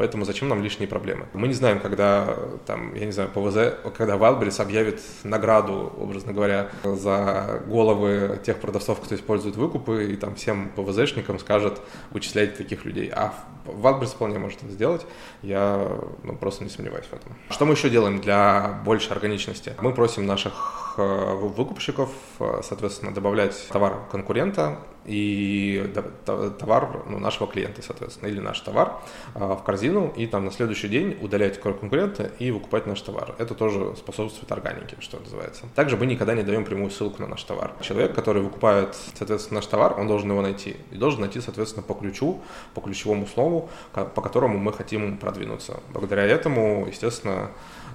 Поэтому 0.00 0.24
зачем 0.24 0.48
нам 0.48 0.62
лишние 0.62 0.88
проблемы? 0.88 1.26
Мы 1.34 1.46
не 1.46 1.52
знаем, 1.52 1.78
когда, 1.78 2.34
там, 2.64 2.94
я 2.94 3.04
не 3.04 3.12
знаю, 3.12 3.28
ПВЗ, 3.28 3.76
когда 3.94 4.14
Wildberries 4.14 4.58
объявит 4.62 4.98
награду, 5.24 5.92
образно 5.98 6.32
говоря, 6.32 6.70
за 6.84 7.60
головы 7.66 8.40
тех 8.42 8.56
продавцов, 8.60 8.98
кто 8.98 9.14
использует 9.14 9.56
выкупы, 9.56 10.10
и 10.10 10.16
там 10.16 10.36
всем 10.36 10.70
ПВЗшникам 10.74 11.38
скажет, 11.38 11.82
вычисляйте 12.12 12.54
таких 12.54 12.86
людей. 12.86 13.12
А 13.14 13.34
Wildberries 13.66 14.14
вполне 14.14 14.38
может 14.38 14.62
это 14.62 14.72
сделать, 14.72 15.04
я 15.42 15.86
ну, 16.22 16.34
просто 16.34 16.64
не 16.64 16.70
сомневаюсь 16.70 17.04
в 17.04 17.12
этом. 17.12 17.36
Что 17.50 17.66
мы 17.66 17.74
еще 17.74 17.90
делаем 17.90 18.22
для 18.22 18.80
большей 18.86 19.12
органичности? 19.12 19.74
Мы 19.82 19.92
просим 19.92 20.24
наших 20.24 20.79
выкупщиков, 21.00 22.10
э, 22.38 22.60
соответственно, 22.62 23.12
добавлять 23.12 23.68
товар 23.68 24.00
конкурента 24.10 24.78
и 25.06 25.90
товар 26.24 27.02
ну, 27.08 27.18
нашего 27.18 27.50
клиента, 27.50 27.82
соответственно, 27.82 28.28
или 28.28 28.40
наш 28.40 28.60
товар 28.60 29.00
а, 29.34 29.56
в 29.56 29.62
корзину, 29.62 30.12
и 30.16 30.26
там 30.26 30.44
на 30.44 30.52
следующий 30.52 30.88
день 30.88 31.18
удалять 31.20 31.60
конкурента 31.60 32.30
и 32.38 32.50
выкупать 32.50 32.86
наш 32.86 33.00
товар. 33.00 33.34
Это 33.38 33.54
тоже 33.54 33.96
способствует 33.96 34.52
органике, 34.52 34.96
что 35.00 35.18
называется. 35.18 35.64
Также 35.74 35.96
мы 35.96 36.06
никогда 36.06 36.34
не 36.34 36.42
даем 36.42 36.64
прямую 36.64 36.90
ссылку 36.90 37.22
на 37.22 37.28
наш 37.28 37.42
товар. 37.42 37.72
Человек, 37.80 38.14
который 38.14 38.42
выкупает, 38.42 38.96
соответственно, 39.14 39.58
наш 39.58 39.66
товар, 39.66 39.98
он 39.98 40.06
должен 40.06 40.30
его 40.30 40.42
найти. 40.42 40.76
И 40.90 40.96
должен 40.96 41.20
найти, 41.20 41.40
соответственно, 41.40 41.82
по 41.82 41.94
ключу, 41.94 42.40
по 42.74 42.80
ключевому 42.80 43.26
слову, 43.26 43.68
по 43.92 44.20
которому 44.20 44.58
мы 44.58 44.72
хотим 44.72 45.16
продвинуться. 45.16 45.80
Благодаря 45.92 46.24
этому, 46.24 46.86
естественно, 46.86 47.50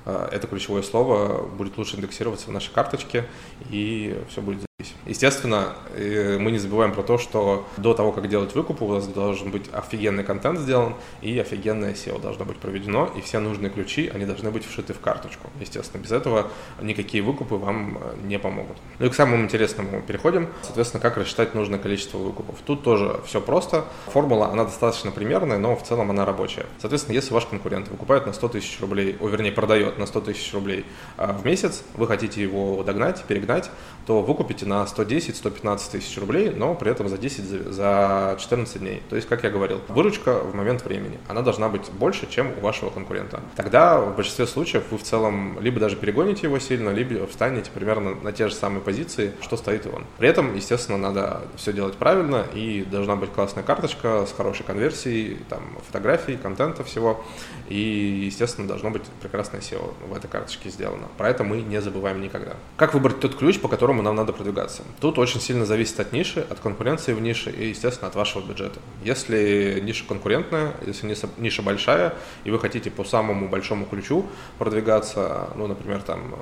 это 0.05 0.47
ключевое 0.47 0.83
слово. 0.83 1.43
Будет 1.47 1.77
лучше 1.77 1.97
индексироваться 1.97 2.47
в 2.47 2.51
нашей 2.51 2.71
карточке, 2.71 3.25
и 3.69 4.23
все 4.29 4.41
будет 4.41 4.65
Естественно, 5.05 5.75
э, 5.95 6.37
мы 6.39 6.51
не 6.51 6.59
забываем 6.59 6.93
про 6.93 7.03
то, 7.03 7.17
что 7.17 7.67
до 7.77 7.93
того, 7.93 8.11
как 8.11 8.27
делать 8.27 8.55
выкуп, 8.55 8.81
у 8.81 8.87
вас 8.87 9.07
должен 9.07 9.51
быть 9.51 9.69
офигенный 9.71 10.23
контент 10.23 10.59
сделан, 10.59 10.95
и 11.21 11.37
офигенное 11.39 11.93
SEO 11.93 12.21
должно 12.21 12.45
быть 12.45 12.57
проведено, 12.57 13.09
и 13.15 13.21
все 13.21 13.39
нужные 13.39 13.69
ключи, 13.69 14.11
они 14.13 14.25
должны 14.25 14.51
быть 14.51 14.65
вшиты 14.65 14.93
в 14.93 14.99
карточку. 14.99 15.49
Естественно, 15.59 16.01
без 16.01 16.11
этого 16.11 16.47
никакие 16.81 17.23
выкупы 17.23 17.55
вам 17.55 17.97
э, 17.97 18.15
не 18.23 18.39
помогут. 18.39 18.77
Ну 18.99 19.05
и 19.05 19.09
к 19.09 19.13
самому 19.13 19.43
интересному 19.43 20.01
переходим. 20.01 20.49
Соответственно, 20.63 21.01
как 21.01 21.17
рассчитать 21.17 21.55
нужное 21.55 21.79
количество 21.79 22.17
выкупов. 22.17 22.55
Тут 22.65 22.83
тоже 22.83 23.19
все 23.25 23.41
просто. 23.41 23.85
Формула, 24.07 24.51
она 24.51 24.65
достаточно 24.65 25.11
примерная, 25.11 25.57
но 25.57 25.75
в 25.75 25.83
целом 25.83 26.11
она 26.11 26.25
рабочая. 26.25 26.65
Соответственно, 26.79 27.15
если 27.15 27.33
ваш 27.33 27.45
конкурент 27.45 27.87
выкупает 27.87 28.25
на 28.25 28.33
100 28.33 28.47
тысяч 28.49 28.79
рублей, 28.81 29.17
о, 29.19 29.27
вернее, 29.27 29.51
продает 29.51 29.97
на 29.97 30.05
100 30.05 30.21
тысяч 30.21 30.53
рублей 30.53 30.85
а, 31.17 31.33
в 31.33 31.45
месяц, 31.45 31.83
вы 31.95 32.07
хотите 32.07 32.41
его 32.41 32.83
догнать, 32.83 33.23
перегнать, 33.23 33.69
то 34.05 34.21
выкупите 34.21 34.65
на 34.65 34.83
110-115 34.83 35.91
тысяч 35.91 36.17
рублей, 36.17 36.49
но 36.49 36.75
при 36.75 36.91
этом 36.91 37.09
за 37.09 37.17
10, 37.17 37.73
за 37.73 38.35
14 38.39 38.79
дней. 38.79 39.01
То 39.09 39.15
есть, 39.15 39.27
как 39.27 39.43
я 39.43 39.49
говорил, 39.49 39.81
выручка 39.87 40.39
в 40.39 40.55
момент 40.55 40.83
времени, 40.85 41.19
она 41.27 41.41
должна 41.41 41.69
быть 41.69 41.89
больше, 41.91 42.27
чем 42.29 42.51
у 42.57 42.61
вашего 42.61 42.89
конкурента. 42.89 43.41
Тогда 43.55 43.99
в 43.99 44.15
большинстве 44.15 44.47
случаев 44.47 44.83
вы 44.91 44.97
в 44.97 45.03
целом 45.03 45.59
либо 45.59 45.79
даже 45.79 45.95
перегоните 45.95 46.47
его 46.47 46.59
сильно, 46.59 46.89
либо 46.89 47.25
встанете 47.27 47.71
примерно 47.73 48.15
на 48.15 48.31
те 48.31 48.47
же 48.47 48.53
самые 48.53 48.81
позиции, 48.81 49.31
что 49.41 49.57
стоит 49.57 49.85
и 49.85 49.89
он. 49.89 50.05
При 50.17 50.29
этом, 50.29 50.55
естественно, 50.55 50.97
надо 50.97 51.41
все 51.55 51.73
делать 51.73 51.95
правильно, 51.95 52.45
и 52.53 52.83
должна 52.89 53.15
быть 53.15 53.31
классная 53.31 53.63
карточка 53.63 54.25
с 54.25 54.33
хорошей 54.33 54.63
конверсией, 54.63 55.37
там, 55.49 55.61
фотографий, 55.85 56.37
контента 56.37 56.83
всего, 56.83 57.23
и, 57.69 58.23
естественно, 58.25 58.67
должно 58.67 58.91
быть 58.91 59.03
прекрасное 59.21 59.61
SEO 59.61 59.93
в 60.07 60.15
этой 60.15 60.27
карточке 60.27 60.69
сделано. 60.69 61.07
Про 61.17 61.29
это 61.29 61.43
мы 61.43 61.61
не 61.61 61.81
забываем 61.81 62.21
никогда. 62.21 62.53
Как 62.77 62.93
выбрать 62.93 63.19
тот 63.19 63.35
ключ, 63.35 63.59
по 63.59 63.67
которому 63.67 63.94
нам 64.01 64.15
надо 64.15 64.33
продвигаться? 64.33 64.83
Тут 64.99 65.17
очень 65.17 65.39
сильно 65.39 65.65
зависит 65.65 65.99
от 65.99 66.11
ниши, 66.13 66.45
от 66.49 66.59
конкуренции 66.59 67.13
в 67.13 67.21
нише 67.21 67.51
и, 67.51 67.69
естественно, 67.69 68.07
от 68.07 68.15
вашего 68.15 68.45
бюджета. 68.45 68.79
Если 69.03 69.79
ниша 69.83 70.05
конкурентная, 70.07 70.73
если 70.85 71.15
ниша 71.37 71.61
большая, 71.61 72.13
и 72.43 72.51
вы 72.51 72.59
хотите 72.59 72.89
по 72.91 73.03
самому 73.03 73.49
большому 73.49 73.85
ключу 73.85 74.25
продвигаться, 74.57 75.49
ну, 75.55 75.67
например, 75.67 76.01
там, 76.01 76.35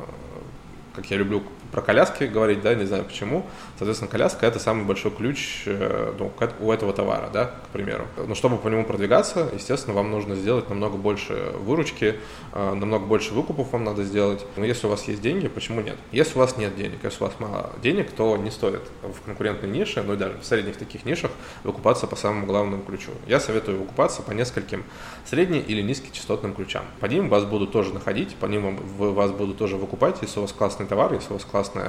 как 0.95 1.10
я 1.12 1.17
люблю 1.17 1.43
про 1.74 1.82
коляски 1.82 2.25
говорить, 2.25 2.62
да, 2.62 2.75
не 2.75 2.86
знаю 2.86 3.03
почему. 3.03 3.48
Соответственно, 3.80 4.12
коляска– 4.12 4.46
это 4.48 4.60
самый 4.60 4.86
большой 4.86 5.10
ключ 5.10 5.63
э, 5.65 6.13
ну, 6.20 6.32
у 6.60 6.72
этого 6.72 6.94
товара, 6.94 7.32
да, 7.34 7.46
к 7.46 7.70
примеру. 7.74 8.06
Но 8.27 8.36
чтобы 8.36 8.58
по 8.58 8.68
нему 8.68 8.86
продвигаться, 8.86 9.50
естественно, 9.51 9.96
вам 9.96 10.12
нужно 10.12 10.36
сделать 10.36 10.70
намного 10.70 10.98
больше 10.98 11.34
выручки, 11.58 12.20
э, 12.53 12.74
намного 12.75 13.08
больше 13.08 13.34
выкупов 13.34 13.74
вам 13.74 13.86
надо 13.86 14.03
сделать. 14.03 14.46
Но 14.56 14.65
если 14.65 14.86
у 14.86 14.92
вас 14.92 15.08
есть 15.08 15.24
деньги, 15.24 15.48
почему 15.48 15.82
нет? 15.82 15.98
Если 16.12 16.36
у 16.36 16.42
вас 16.42 16.58
нет 16.58 16.75
денег, 16.75 17.00
если 17.03 17.24
у 17.24 17.25
вас 17.25 17.34
мало 17.39 17.72
денег, 17.82 18.12
то 18.12 18.38
не 18.38 18.51
стоит 18.51 18.84
в 19.01 19.25
конкурентной 19.25 19.68
нише, 19.68 20.03
ну 20.03 20.13
и 20.13 20.18
даже 20.18 20.38
в 20.38 20.46
средних 20.46 20.77
таких 20.77 21.06
нишах, 21.06 21.32
выкупаться 21.63 22.06
по 22.06 22.15
самому 22.15 22.46
главному 22.46 22.84
ключу. 22.84 23.10
Я 23.25 23.39
советую 23.39 23.80
выкупаться 23.80 24.22
по 24.22 24.30
нескольким 24.32 24.84
средне- 25.25 25.63
или 25.65 25.82
низкочастотным 25.82 26.53
ключам. 26.53 26.86
По 27.00 27.08
ним 27.08 27.30
вас 27.30 27.46
будут 27.46 27.72
тоже 27.72 27.96
находить, 27.96 28.36
по 28.36 28.46
ним 28.46 28.77
вас 29.00 29.32
будут 29.32 29.58
тоже 29.58 29.75
выкупать, 29.75 30.18
если 30.22 30.38
у 30.38 30.44
вас 30.44 30.53
классный 30.53 30.86
товар, 30.86 31.12
если 31.13 31.32
у 31.32 31.34
вас 31.34 31.44
классный 31.44 31.62
классный 31.63 31.84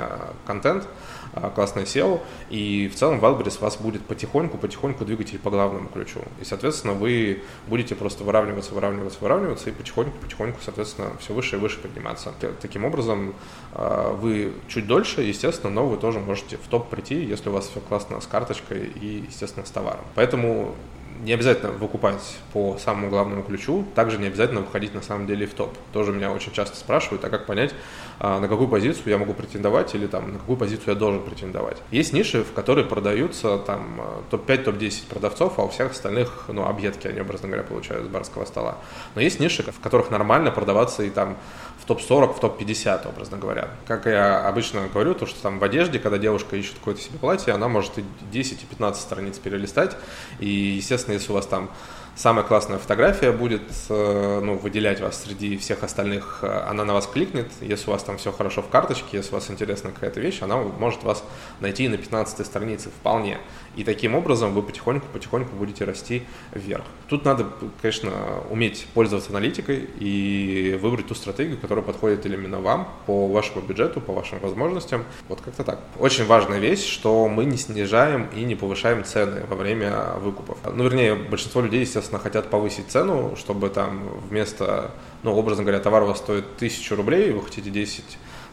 контент, 0.47 0.87
а, 1.33 1.51
классное 1.51 1.85
SEO, 1.85 2.21
и 2.51 2.89
в 2.93 2.97
целом 2.97 3.19
Wildberries 3.19 3.61
вас 3.61 3.77
будет 3.77 4.05
потихоньку-потихоньку 4.07 5.05
двигать 5.05 5.39
по 5.41 5.51
главному 5.51 5.89
ключу. 5.89 6.21
И, 6.41 6.45
соответственно, 6.45 6.95
вы 6.95 7.43
будете 7.67 7.95
просто 7.95 8.23
выравниваться, 8.23 8.73
выравниваться, 8.73 9.19
выравниваться, 9.21 9.71
и 9.71 9.73
потихоньку-потихоньку, 9.73 10.61
соответственно, 10.63 11.11
все 11.19 11.35
выше 11.35 11.57
и 11.57 11.59
выше 11.59 11.81
подниматься. 11.81 12.33
Таким 12.61 12.85
образом, 12.85 13.35
а, 13.73 14.13
вы 14.13 14.53
чуть 14.69 14.87
дольше, 14.87 15.23
естественно, 15.23 15.73
но 15.73 15.87
вы 15.87 15.97
тоже 15.97 16.21
можете 16.21 16.57
в 16.57 16.69
топ 16.69 16.89
прийти, 16.89 17.25
если 17.25 17.49
у 17.49 17.53
вас 17.53 17.69
все 17.69 17.81
классно 17.81 18.21
с 18.21 18.27
карточкой 18.27 18.87
и, 18.87 19.25
естественно, 19.29 19.67
с 19.67 19.71
товаром. 19.71 20.05
Поэтому 20.15 20.75
не 21.23 21.33
обязательно 21.33 21.73
выкупать 21.73 22.37
по 22.53 22.77
самому 22.79 23.09
главному 23.09 23.43
ключу, 23.43 23.85
также 23.95 24.19
не 24.19 24.27
обязательно 24.27 24.61
выходить 24.61 24.95
на 24.95 25.03
самом 25.03 25.27
деле 25.27 25.47
в 25.47 25.55
топ. 25.55 25.75
Тоже 25.93 26.13
меня 26.13 26.31
очень 26.31 26.53
часто 26.53 26.77
спрашивают, 26.77 27.25
а 27.25 27.31
как 27.31 27.47
понять, 27.47 27.75
на 28.21 28.49
какую 28.49 28.69
позицию 28.69 29.05
я 29.07 29.19
могу 29.19 29.35
претендовать 29.35 29.95
или 29.95 30.07
там 30.07 30.33
на 30.33 30.39
какую 30.39 30.57
позицию 30.57 30.95
я 30.95 30.95
должен 30.95 31.23
претендовать. 31.23 31.79
Есть 31.91 32.13
ниши, 32.13 32.45
в 32.45 32.53
которые 32.53 32.87
продаются 32.87 33.59
там 33.59 34.01
топ-5, 34.31 34.65
топ-10 34.65 35.07
продавцов, 35.09 35.59
а 35.59 35.63
у 35.63 35.69
всех 35.69 35.93
остальных, 35.93 36.45
ну, 36.49 36.65
объедки 36.65 37.07
они, 37.07 37.21
образно 37.21 37.49
говоря, 37.49 37.65
получают 37.65 38.07
с 38.07 38.09
барского 38.09 38.45
стола. 38.45 38.79
Но 39.15 39.21
есть 39.21 39.41
ниши, 39.41 39.63
в 39.63 39.81
которых 39.81 40.11
нормально 40.11 40.51
продаваться 40.51 41.03
и 41.03 41.11
там 41.11 41.37
в 41.81 41.87
топ-40, 41.87 42.35
в 42.35 42.41
топ-50, 42.41 43.09
образно 43.09 43.37
говоря. 43.37 43.71
Как 43.87 44.07
я 44.07 44.47
обычно 44.47 44.89
говорю, 44.93 45.15
то, 45.15 45.27
что 45.27 45.43
там 45.43 45.59
в 45.59 45.65
одежде, 45.65 45.99
когда 45.99 46.19
девушка 46.19 46.57
ищет 46.57 46.75
какое-то 46.75 47.01
себе 47.01 47.19
платье, 47.19 47.53
она 47.53 47.69
может 47.69 47.99
и 47.99 48.05
10, 48.33 48.63
и 48.63 48.67
15 48.67 49.03
страниц 49.03 49.39
перелистать, 49.39 49.97
и, 50.39 50.49
естественно, 50.49 51.15
если 51.15 51.33
у 51.33 51.35
вас 51.35 51.47
там 51.47 51.71
самая 52.17 52.45
классная 52.45 52.79
фотография 52.79 53.33
будет 53.33 53.63
э, 53.89 54.41
ну, 54.43 54.57
выделять 54.57 55.01
вас 55.01 55.23
среди 55.23 55.57
всех 55.57 55.83
остальных, 55.83 56.41
э, 56.43 56.65
она 56.69 56.85
на 56.85 56.95
вас 56.95 57.07
кликнет, 57.07 57.51
если 57.61 57.89
у 57.89 57.93
вас 57.93 58.03
там 58.03 58.19
все 58.19 58.33
хорошо 58.33 58.63
в 58.63 58.69
карточке, 58.69 59.17
если 59.17 59.31
у 59.31 59.35
вас 59.35 59.51
интересна 59.51 59.91
какая-то 59.91 60.21
вещь, 60.21 60.43
она 60.43 60.57
может 60.57 61.03
вас 61.03 61.25
найти 61.61 61.89
на 61.89 61.97
15 61.97 62.47
странице 62.47 62.91
вполне. 62.91 63.39
И 63.77 63.85
таким 63.85 64.15
образом 64.15 64.55
вы 64.55 64.63
потихоньку-потихоньку 64.63 65.55
будете 65.57 65.85
расти 65.85 66.23
вверх. 66.53 66.85
Тут 67.09 67.25
надо, 67.25 67.47
конечно, 67.81 68.13
уметь 68.51 68.87
пользоваться 68.95 69.31
аналитикой 69.31 69.89
и 69.99 70.79
выбрать 70.81 71.07
ту 71.07 71.15
стратегию, 71.15 71.59
которая 71.59 71.85
подходит 71.85 72.27
именно 72.27 72.61
вам, 72.61 72.89
по 73.07 73.29
вашему 73.29 73.63
бюджету, 73.63 74.01
по 74.01 74.13
вашим 74.13 74.39
возможностям. 74.39 75.05
Вот 75.29 75.41
как-то 75.41 75.65
так. 75.65 75.81
Очень 75.99 76.27
важная 76.27 76.59
вещь, 76.59 76.85
что 76.85 77.29
мы 77.29 77.45
не 77.45 77.57
снижаем 77.57 78.29
и 78.35 78.43
не 78.45 78.55
повышаем 78.55 79.05
цены 79.05 79.45
во 79.49 79.57
время 79.57 80.15
выкупов. 80.21 80.59
Ну, 80.73 80.85
вернее, 80.85 81.15
большинство 81.15 81.61
людей, 81.61 81.81
естественно, 81.81 82.19
хотят 82.19 82.51
повысить 82.51 82.89
цену, 82.89 83.35
чтобы 83.37 83.69
там 83.69 84.09
вместо, 84.29 84.93
ну, 85.23 85.35
образно 85.35 85.65
говоря, 85.65 85.81
товар 85.81 86.03
у 86.05 86.07
вас 86.07 86.19
стоит 86.19 86.45
1000 86.57 86.97
рублей, 86.97 87.33
вы 87.33 87.43
хотите 87.43 87.71
10 87.71 88.05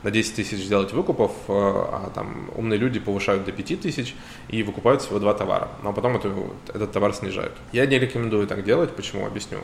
на 0.04 0.12
10 0.12 0.36
тысяч 0.36 0.60
сделать 0.60 0.94
выкупов, 0.94 1.32
э, 1.48 1.52
а 1.52 2.12
там 2.14 2.50
умные 2.56 2.80
люди 2.80 3.00
повышают 3.00 3.46
до 3.46 3.52
5 3.52 3.82
тысяч 3.82 4.16
и 4.50 4.64
выкупают 4.64 5.02
всего 5.02 5.20
два 5.20 5.34
товара, 5.34 5.70
но 5.84 5.94
потом 5.94 6.18
это, 6.18 6.34
этот 6.74 6.92
товар 6.92 7.14
снижают. 7.14 7.54
Я 7.72 7.86
не 7.86 8.00
рекомендую 8.00 8.48
так 8.48 8.64
делать, 8.64 8.96
почему, 8.96 9.26
объясню. 9.26 9.60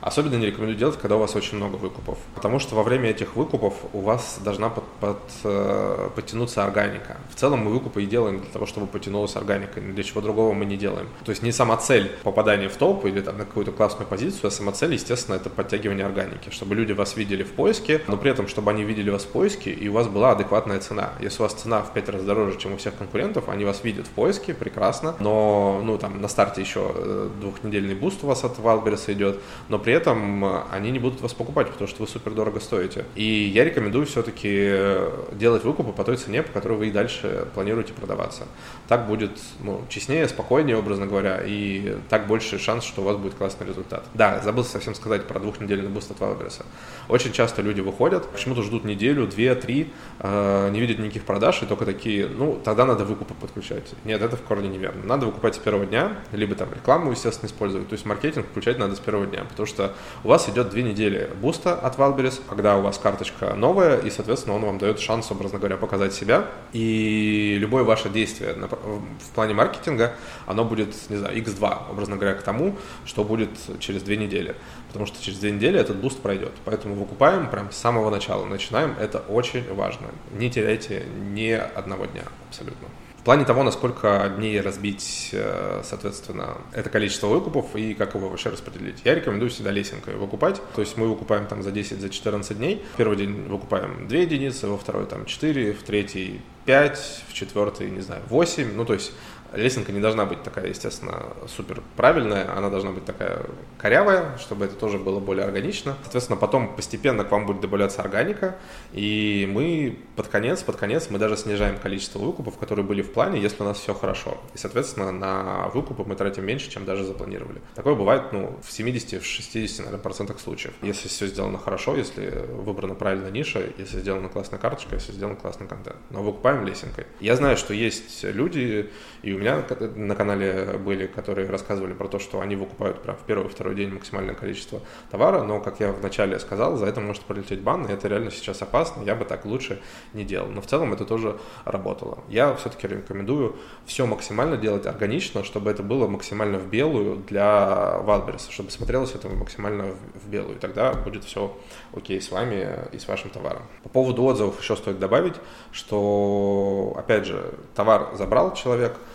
Особенно 0.00 0.36
не 0.36 0.46
рекомендую 0.46 0.78
делать, 0.78 0.98
когда 0.98 1.16
у 1.16 1.18
вас 1.18 1.36
очень 1.36 1.56
много 1.56 1.76
выкупов. 1.76 2.16
Потому 2.34 2.58
что 2.58 2.74
во 2.74 2.82
время 2.82 3.10
этих 3.10 3.36
выкупов 3.36 3.74
у 3.92 4.00
вас 4.00 4.40
должна 4.42 4.70
под, 4.70 4.84
под, 4.98 5.18
э, 5.44 6.08
подтянуться 6.14 6.64
органика. 6.64 7.18
В 7.30 7.34
целом 7.34 7.60
мы 7.60 7.70
выкупы 7.70 8.02
и 8.02 8.06
делаем 8.06 8.40
для 8.40 8.50
того, 8.50 8.64
чтобы 8.64 8.86
потянулась 8.86 9.36
органика. 9.36 9.80
Для 9.80 10.02
чего 10.02 10.22
другого 10.22 10.54
мы 10.54 10.64
не 10.64 10.78
делаем. 10.78 11.08
То 11.24 11.30
есть 11.30 11.42
не 11.42 11.52
сама 11.52 11.76
цель 11.76 12.10
попадания 12.22 12.68
в 12.68 12.76
топ 12.76 13.04
или 13.04 13.20
там, 13.20 13.36
на 13.36 13.44
какую-то 13.44 13.72
классную 13.72 14.06
позицию, 14.06 14.48
а 14.48 14.50
сама 14.50 14.72
цель, 14.72 14.94
естественно, 14.94 15.34
это 15.34 15.50
подтягивание 15.50 16.06
органики. 16.06 16.48
Чтобы 16.50 16.74
люди 16.76 16.92
вас 16.92 17.16
видели 17.16 17.42
в 17.42 17.52
поиске, 17.52 18.00
но 18.08 18.16
при 18.16 18.30
этом, 18.30 18.48
чтобы 18.48 18.70
они 18.70 18.84
видели 18.84 19.10
вас 19.10 19.24
в 19.24 19.28
поиске 19.28 19.70
и 19.80 19.88
у 19.88 19.92
вас 19.92 20.08
была 20.08 20.32
адекватная 20.32 20.78
цена. 20.78 21.14
Если 21.20 21.40
у 21.40 21.44
вас 21.44 21.54
цена 21.54 21.80
в 21.80 21.92
5 21.94 22.08
раз 22.10 22.22
дороже, 22.22 22.58
чем 22.58 22.74
у 22.74 22.76
всех 22.76 22.96
конкурентов, 22.96 23.48
они 23.48 23.64
вас 23.64 23.82
видят 23.82 24.06
в 24.06 24.10
поиске, 24.10 24.52
прекрасно. 24.52 25.14
Но, 25.20 25.80
ну, 25.82 25.96
там, 25.96 26.20
на 26.20 26.28
старте 26.28 26.60
еще 26.60 26.92
э, 26.94 27.28
двухнедельный 27.40 27.94
буст 27.94 28.22
у 28.22 28.26
вас 28.26 28.44
от 28.44 28.58
Wildberries 28.58 29.10
идет, 29.12 29.40
но 29.68 29.78
при 29.78 29.94
этом 29.94 30.44
э, 30.44 30.62
они 30.70 30.90
не 30.90 30.98
будут 30.98 31.22
вас 31.22 31.32
покупать, 31.32 31.70
потому 31.70 31.88
что 31.88 32.02
вы 32.02 32.08
супер 32.08 32.32
дорого 32.32 32.60
стоите. 32.60 33.06
И 33.14 33.24
я 33.24 33.64
рекомендую 33.64 34.04
все-таки 34.04 34.50
э, 34.52 35.10
делать 35.32 35.64
выкупы 35.64 35.92
по 35.92 36.04
той 36.04 36.18
цене, 36.18 36.42
по 36.42 36.52
которой 36.52 36.76
вы 36.76 36.88
и 36.88 36.90
дальше 36.90 37.48
планируете 37.54 37.94
продаваться. 37.94 38.42
Так 38.86 39.06
будет 39.06 39.32
ну, 39.60 39.82
честнее, 39.88 40.28
спокойнее, 40.28 40.76
образно 40.76 41.06
говоря, 41.06 41.40
и 41.42 41.96
так 42.10 42.26
больше 42.26 42.58
шанс, 42.58 42.84
что 42.84 43.00
у 43.00 43.04
вас 43.04 43.16
будет 43.16 43.34
классный 43.34 43.66
результат. 43.66 44.04
Да, 44.12 44.40
забыл 44.42 44.64
совсем 44.64 44.94
сказать 44.94 45.26
про 45.26 45.40
двухнедельный 45.40 45.88
буст 45.88 46.10
от 46.10 46.18
Wildberries. 46.18 46.62
Очень 47.08 47.32
часто 47.32 47.62
люди 47.62 47.80
выходят, 47.80 48.28
почему-то 48.28 48.62
ждут 48.62 48.84
неделю, 48.84 49.26
две, 49.26 49.54
три, 49.54 49.69
э, 50.18 50.70
не 50.70 50.80
видят 50.80 50.98
никаких 50.98 51.24
продаж, 51.24 51.62
и 51.62 51.66
только 51.66 51.84
такие, 51.84 52.28
ну, 52.28 52.60
тогда 52.64 52.84
надо 52.84 53.04
выкупы 53.04 53.34
подключать. 53.34 53.84
Нет, 54.04 54.22
это 54.22 54.36
в 54.36 54.42
корне 54.42 54.68
неверно. 54.68 55.04
Надо 55.04 55.26
выкупать 55.26 55.54
с 55.54 55.58
первого 55.58 55.86
дня, 55.86 56.16
либо 56.32 56.54
там 56.54 56.68
рекламу, 56.72 57.10
естественно, 57.10 57.48
использовать. 57.48 57.88
То 57.88 57.94
есть 57.94 58.06
маркетинг 58.06 58.46
включать 58.50 58.78
надо 58.78 58.96
с 58.96 59.00
первого 59.00 59.26
дня, 59.26 59.44
потому 59.48 59.66
что 59.66 59.94
у 60.24 60.28
вас 60.28 60.48
идет 60.48 60.70
две 60.70 60.82
недели 60.82 61.30
буста 61.40 61.74
от 61.74 61.98
Wildberries, 61.98 62.40
когда 62.48 62.76
у 62.76 62.82
вас 62.82 62.98
карточка 62.98 63.54
новая, 63.54 63.98
и, 63.98 64.10
соответственно, 64.10 64.56
он 64.56 64.64
вам 64.64 64.78
дает 64.78 65.00
шанс, 65.00 65.30
образно 65.30 65.58
говоря, 65.58 65.76
показать 65.76 66.12
себя. 66.12 66.46
И 66.72 67.56
любое 67.58 67.84
ваше 67.84 68.08
действие 68.08 68.54
в 68.54 69.34
плане 69.34 69.54
маркетинга, 69.54 70.14
оно 70.46 70.64
будет, 70.64 70.94
не 71.08 71.16
знаю, 71.16 71.36
x2, 71.36 71.90
образно 71.90 72.16
говоря, 72.16 72.34
к 72.34 72.42
тому, 72.42 72.76
что 73.04 73.24
будет 73.24 73.50
через 73.78 74.02
две 74.02 74.16
недели. 74.16 74.54
Потому 74.88 75.06
что 75.06 75.22
через 75.22 75.38
две 75.38 75.52
недели 75.52 75.78
этот 75.78 75.96
буст 75.96 76.20
пройдет. 76.20 76.52
Поэтому 76.64 76.94
выкупаем 76.94 77.48
прям 77.48 77.70
с 77.70 77.76
самого 77.76 78.10
начала. 78.10 78.44
Начинаем, 78.44 78.94
это 78.98 79.18
очень 79.18 79.59
важно. 79.70 80.08
Не 80.32 80.50
теряйте 80.50 81.04
ни 81.32 81.50
одного 81.50 82.06
дня 82.06 82.24
абсолютно. 82.48 82.88
В 83.20 83.22
плане 83.22 83.44
того, 83.44 83.62
насколько 83.62 84.32
дней 84.34 84.58
разбить, 84.62 85.28
э, 85.32 85.82
соответственно, 85.84 86.56
это 86.72 86.88
количество 86.88 87.26
выкупов 87.26 87.76
и 87.76 87.92
как 87.92 88.14
его 88.14 88.30
вообще 88.30 88.48
распределить. 88.48 89.02
Я 89.04 89.14
рекомендую 89.14 89.50
всегда 89.50 89.70
лесенкой 89.70 90.14
выкупать. 90.14 90.62
То 90.74 90.80
есть 90.80 90.96
мы 90.96 91.06
выкупаем 91.06 91.46
там 91.46 91.62
за 91.62 91.70
10, 91.70 92.00
за 92.00 92.08
14 92.08 92.56
дней. 92.56 92.82
В 92.94 92.96
первый 92.96 93.18
день 93.18 93.46
выкупаем 93.46 94.08
2 94.08 94.18
единицы, 94.20 94.68
во 94.68 94.78
второй 94.78 95.04
там 95.04 95.26
4, 95.26 95.74
в 95.74 95.82
третий 95.82 96.40
5, 96.64 97.24
в 97.28 97.34
четвертый, 97.34 97.90
не 97.90 98.00
знаю, 98.00 98.22
8. 98.30 98.72
Ну, 98.74 98.86
то 98.86 98.94
есть 98.94 99.12
Лесенка 99.52 99.92
не 99.92 100.00
должна 100.00 100.24
быть 100.26 100.42
такая, 100.42 100.68
естественно, 100.68 101.26
супер 101.48 101.82
правильная, 101.96 102.56
она 102.56 102.70
должна 102.70 102.90
быть 102.90 103.04
такая 103.04 103.42
корявая, 103.78 104.36
чтобы 104.38 104.64
это 104.64 104.74
тоже 104.74 104.98
было 104.98 105.20
более 105.20 105.44
органично. 105.44 105.96
Соответственно, 106.02 106.38
потом 106.38 106.74
постепенно 106.76 107.24
к 107.24 107.30
вам 107.30 107.46
будет 107.46 107.60
добавляться 107.60 108.02
органика, 108.02 108.56
и 108.92 109.48
мы 109.50 109.98
под 110.16 110.28
конец, 110.28 110.62
под 110.62 110.76
конец 110.76 111.08
мы 111.10 111.18
даже 111.18 111.36
снижаем 111.36 111.78
количество 111.78 112.18
выкупов, 112.18 112.58
которые 112.58 112.84
были 112.84 113.02
в 113.02 113.12
плане, 113.12 113.40
если 113.40 113.62
у 113.62 113.66
нас 113.66 113.78
все 113.78 113.94
хорошо. 113.94 114.38
И, 114.54 114.58
соответственно, 114.58 115.10
на 115.12 115.68
выкупы 115.68 116.04
мы 116.06 116.14
тратим 116.14 116.44
меньше, 116.44 116.70
чем 116.70 116.84
даже 116.84 117.04
запланировали. 117.04 117.60
Такое 117.74 117.94
бывает, 117.94 118.32
ну, 118.32 118.58
в 118.62 118.70
70, 118.70 119.22
в 119.22 119.26
60, 119.26 119.78
наверное, 119.78 120.02
процентах 120.02 120.40
случаев. 120.40 120.74
Если 120.82 121.08
все 121.08 121.26
сделано 121.26 121.58
хорошо, 121.58 121.96
если 121.96 122.46
выбрана 122.48 122.94
правильная 122.94 123.30
ниша, 123.30 123.62
если 123.78 124.00
сделана 124.00 124.28
классная 124.28 124.58
карточка, 124.58 124.94
если 124.94 125.12
сделан 125.12 125.36
классный 125.36 125.66
контент. 125.66 125.96
Но 126.10 126.22
выкупаем 126.22 126.64
лесенкой. 126.66 127.06
Я 127.20 127.36
знаю, 127.36 127.56
что 127.56 127.74
есть 127.74 128.22
люди, 128.24 128.90
и 129.22 129.32
у 129.32 129.39
меня 129.40 129.64
на 129.96 130.14
канале 130.14 130.78
были, 130.78 131.06
которые 131.06 131.48
рассказывали 131.48 131.92
про 131.92 132.08
то, 132.08 132.18
что 132.18 132.40
они 132.40 132.56
выкупают 132.56 133.02
прям 133.02 133.16
в 133.16 133.20
первый 133.20 133.48
второй 133.48 133.74
день 133.74 133.92
максимальное 133.92 134.34
количество 134.34 134.80
товара, 135.10 135.42
но, 135.42 135.60
как 135.60 135.80
я 135.80 135.92
вначале 135.92 136.38
сказал, 136.38 136.76
за 136.76 136.86
это 136.86 137.00
может 137.00 137.22
пролететь 137.22 137.60
бан, 137.60 137.86
и 137.86 137.92
это 137.92 138.08
реально 138.08 138.30
сейчас 138.30 138.62
опасно, 138.62 139.02
я 139.02 139.14
бы 139.14 139.24
так 139.24 139.44
лучше 139.44 139.80
не 140.12 140.24
делал. 140.24 140.48
Но 140.48 140.60
в 140.60 140.66
целом 140.66 140.92
это 140.92 141.04
тоже 141.04 141.38
работало. 141.64 142.18
Я 142.28 142.54
все-таки 142.54 142.86
рекомендую 142.86 143.56
все 143.86 144.06
максимально 144.06 144.56
делать 144.56 144.86
органично, 144.86 145.42
чтобы 145.42 145.70
это 145.70 145.82
было 145.82 146.06
максимально 146.06 146.58
в 146.58 146.68
белую 146.68 147.16
для 147.16 148.00
Wildberries, 148.04 148.50
чтобы 148.50 148.70
смотрелось 148.70 149.14
это 149.14 149.28
максимально 149.28 149.94
в 150.14 150.28
белую, 150.28 150.56
и 150.56 150.58
тогда 150.58 150.92
будет 150.92 151.24
все 151.24 151.56
окей 151.96 152.20
с 152.20 152.30
вами 152.30 152.68
и 152.92 152.98
с 152.98 153.08
вашим 153.08 153.30
товаром. 153.30 153.62
По 153.82 153.88
поводу 153.88 154.22
отзывов 154.24 154.60
еще 154.60 154.76
стоит 154.76 154.98
добавить, 154.98 155.34
что, 155.72 156.94
опять 156.96 157.24
же, 157.24 157.54
товар 157.74 158.10
забрал 158.14 158.54
человек– 158.54 158.96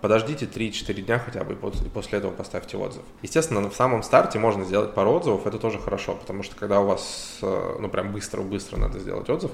подождите 0.00 0.46
3-4 0.46 1.00
дня 1.02 1.20
хотя 1.20 1.44
бы, 1.44 1.52
и 1.52 1.88
после 1.88 2.18
этого 2.18 2.32
поставьте 2.32 2.76
отзыв. 2.76 3.02
Естественно, 3.22 3.70
в 3.70 3.74
самом 3.74 4.02
старте 4.02 4.40
можно 4.40 4.64
сделать 4.64 4.94
пару 4.94 5.12
отзывов, 5.12 5.46
это 5.46 5.58
тоже 5.58 5.78
хорошо, 5.78 6.16
потому 6.16 6.42
что 6.42 6.56
когда 6.56 6.80
у 6.80 6.86
вас, 6.86 7.38
э, 7.40 7.76
ну, 7.78 7.88
прям 7.88 8.10
быстро-быстро 8.10 8.78
надо 8.78 8.98
сделать 8.98 9.30
отзыв, 9.30 9.52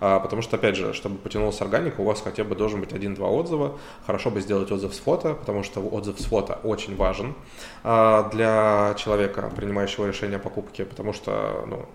а, 0.00 0.20
потому 0.20 0.40
что, 0.40 0.56
опять 0.56 0.76
же, 0.76 0.94
чтобы 0.94 1.18
потянулась 1.18 1.60
органика, 1.60 2.00
у 2.00 2.04
вас 2.04 2.22
хотя 2.22 2.44
бы 2.44 2.54
должен 2.54 2.80
быть 2.80 2.94
один-два 2.94 3.28
отзыва, 3.28 3.78
хорошо 4.06 4.30
бы 4.30 4.40
сделать 4.40 4.72
отзыв 4.72 4.94
с 4.94 4.98
фото, 4.98 5.34
потому 5.34 5.64
что 5.64 5.80
отзыв 5.80 6.18
с 6.18 6.24
фото 6.24 6.58
очень 6.62 6.96
важен 6.96 7.34
для 7.82 8.94
человека, 8.96 9.52
принимающего 9.54 10.06
решение 10.06 10.36
о 10.36 10.40
покупке, 10.40 10.86
потому 10.86 11.12
что, 11.12 11.64
ну, 11.66 11.86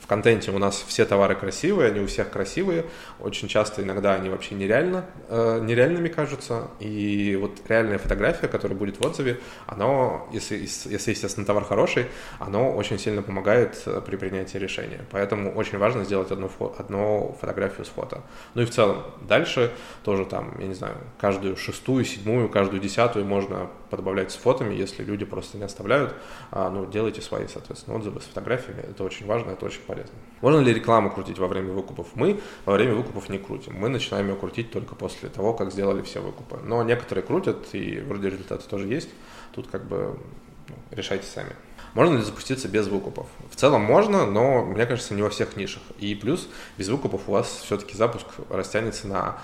в 0.00 0.06
контенте 0.06 0.50
у 0.50 0.58
нас 0.58 0.84
все 0.86 1.06
товары 1.06 1.34
красивые, 1.34 1.90
они 1.90 2.00
у 2.00 2.06
всех 2.06 2.30
красивые. 2.30 2.84
Очень 3.20 3.48
часто, 3.48 3.82
иногда 3.82 4.14
они 4.14 4.28
вообще 4.28 4.54
нереально, 4.54 5.06
э, 5.28 5.60
нереальными 5.62 6.08
кажутся. 6.08 6.68
И 6.78 7.38
вот 7.40 7.62
реальная 7.68 7.96
фотография, 7.96 8.48
которая 8.48 8.76
будет 8.76 8.98
в 8.98 9.06
отзыве, 9.06 9.40
оно, 9.66 10.28
если, 10.30 10.56
если, 10.58 11.10
естественно, 11.10 11.46
товар 11.46 11.64
хороший, 11.64 12.06
оно 12.38 12.70
очень 12.74 12.98
сильно 12.98 13.22
помогает 13.22 13.80
э, 13.86 14.02
при 14.04 14.16
принятии 14.16 14.58
решения. 14.58 15.00
Поэтому 15.10 15.54
очень 15.54 15.78
важно 15.78 16.04
сделать 16.04 16.30
одну, 16.30 16.50
одну 16.76 17.36
фотографию 17.40 17.86
с 17.86 17.88
фото. 17.88 18.22
Ну 18.54 18.60
и 18.60 18.64
в 18.66 18.70
целом, 18.70 19.04
дальше 19.22 19.72
тоже 20.02 20.26
там, 20.26 20.54
я 20.60 20.66
не 20.66 20.74
знаю, 20.74 20.96
каждую 21.18 21.56
шестую, 21.56 22.04
седьмую, 22.04 22.50
каждую 22.50 22.82
десятую 22.82 23.24
можно 23.24 23.70
подбавлять 23.88 24.32
с 24.32 24.36
фотами, 24.36 24.74
если 24.74 25.02
люди 25.02 25.24
просто 25.24 25.56
не 25.56 25.64
оставляют. 25.64 26.14
А, 26.50 26.68
ну, 26.68 26.84
делайте 26.84 27.22
свои, 27.22 27.46
соответственно, 27.46 27.96
отзывы 27.96 28.20
с 28.20 28.24
фотографиями. 28.24 28.82
Это 28.82 29.04
очень 29.04 29.26
важно, 29.26 29.52
это 29.52 29.64
очень. 29.64 29.80
Можно 30.40 30.60
ли 30.60 30.74
рекламу 30.74 31.10
крутить 31.10 31.38
во 31.38 31.48
время 31.48 31.72
выкупов? 31.72 32.08
Мы 32.14 32.40
во 32.66 32.74
время 32.74 32.94
выкупов 32.94 33.28
не 33.28 33.38
крутим. 33.38 33.74
Мы 33.78 33.88
начинаем 33.88 34.28
ее 34.28 34.36
крутить 34.36 34.70
только 34.70 34.94
после 34.94 35.28
того, 35.28 35.54
как 35.54 35.72
сделали 35.72 36.02
все 36.02 36.20
выкупы. 36.20 36.58
Но 36.62 36.82
некоторые 36.82 37.24
крутят, 37.24 37.74
и 37.74 38.00
вроде 38.00 38.28
результаты 38.28 38.68
тоже 38.68 38.86
есть. 38.86 39.08
Тут 39.54 39.68
как 39.68 39.86
бы 39.86 40.18
ну, 40.68 40.74
решайте 40.90 41.26
сами. 41.26 41.54
Можно 41.94 42.16
ли 42.16 42.22
запуститься 42.22 42.68
без 42.68 42.88
выкупов? 42.88 43.26
В 43.50 43.56
целом 43.56 43.82
можно, 43.82 44.26
но, 44.26 44.64
мне 44.64 44.84
кажется, 44.84 45.14
не 45.14 45.22
во 45.22 45.30
всех 45.30 45.56
нишах. 45.56 45.82
И 45.98 46.14
плюс 46.14 46.48
без 46.76 46.88
выкупов 46.88 47.22
у 47.28 47.32
вас 47.32 47.62
все-таки 47.64 47.96
запуск 47.96 48.26
растянется 48.50 49.06
на 49.06 49.38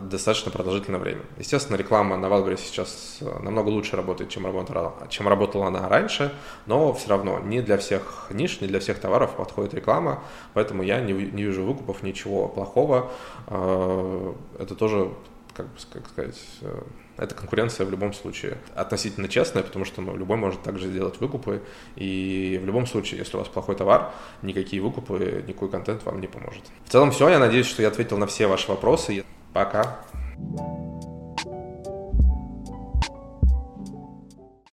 достаточно 0.00 0.50
продолжительное 0.50 1.00
время. 1.00 1.22
Естественно, 1.38 1.76
реклама 1.76 2.16
на 2.16 2.26
Wildberries 2.26 2.60
сейчас 2.64 3.18
э, 3.20 3.38
намного 3.42 3.68
лучше 3.68 3.96
работает, 3.96 4.30
чем 4.30 4.46
работала, 4.46 4.94
чем 5.08 5.28
работала 5.28 5.66
она 5.66 5.88
раньше, 5.88 6.32
но 6.66 6.92
все 6.92 7.10
равно 7.10 7.38
не 7.40 7.60
для 7.62 7.78
всех 7.78 8.28
ниш, 8.30 8.60
не 8.60 8.66
для 8.66 8.80
всех 8.80 8.98
товаров 8.98 9.36
подходит 9.36 9.74
реклама, 9.74 10.22
поэтому 10.52 10.82
я 10.82 11.00
не, 11.00 11.12
не 11.12 11.42
вижу 11.42 11.64
выкупов 11.64 12.02
ничего 12.02 12.48
плохого. 12.48 13.10
Э, 13.46 14.34
это 14.58 14.74
тоже, 14.74 15.10
как, 15.54 15.66
бы, 15.66 15.72
как 15.92 16.08
сказать, 16.08 16.40
э, 16.62 16.82
это 17.16 17.34
конкуренция 17.34 17.86
в 17.86 17.90
любом 17.90 18.12
случае 18.12 18.58
относительно 18.74 19.28
честная, 19.28 19.62
потому 19.62 19.84
что 19.84 20.02
ну, 20.02 20.16
любой 20.16 20.36
может 20.36 20.62
также 20.62 20.88
сделать 20.88 21.20
выкупы, 21.20 21.62
и 21.94 22.58
в 22.60 22.66
любом 22.66 22.86
случае, 22.86 23.18
если 23.18 23.36
у 23.36 23.40
вас 23.40 23.48
плохой 23.48 23.76
товар, 23.76 24.10
никакие 24.42 24.82
выкупы, 24.82 25.44
никакой 25.46 25.70
контент 25.70 26.04
вам 26.04 26.20
не 26.20 26.26
поможет. 26.26 26.62
В 26.84 26.90
целом 26.90 27.12
все, 27.12 27.28
я 27.28 27.38
надеюсь, 27.38 27.66
что 27.66 27.82
я 27.82 27.88
ответил 27.88 28.18
на 28.18 28.26
все 28.26 28.46
ваши 28.46 28.68
вопросы. 28.68 29.24
Пока. 29.54 30.00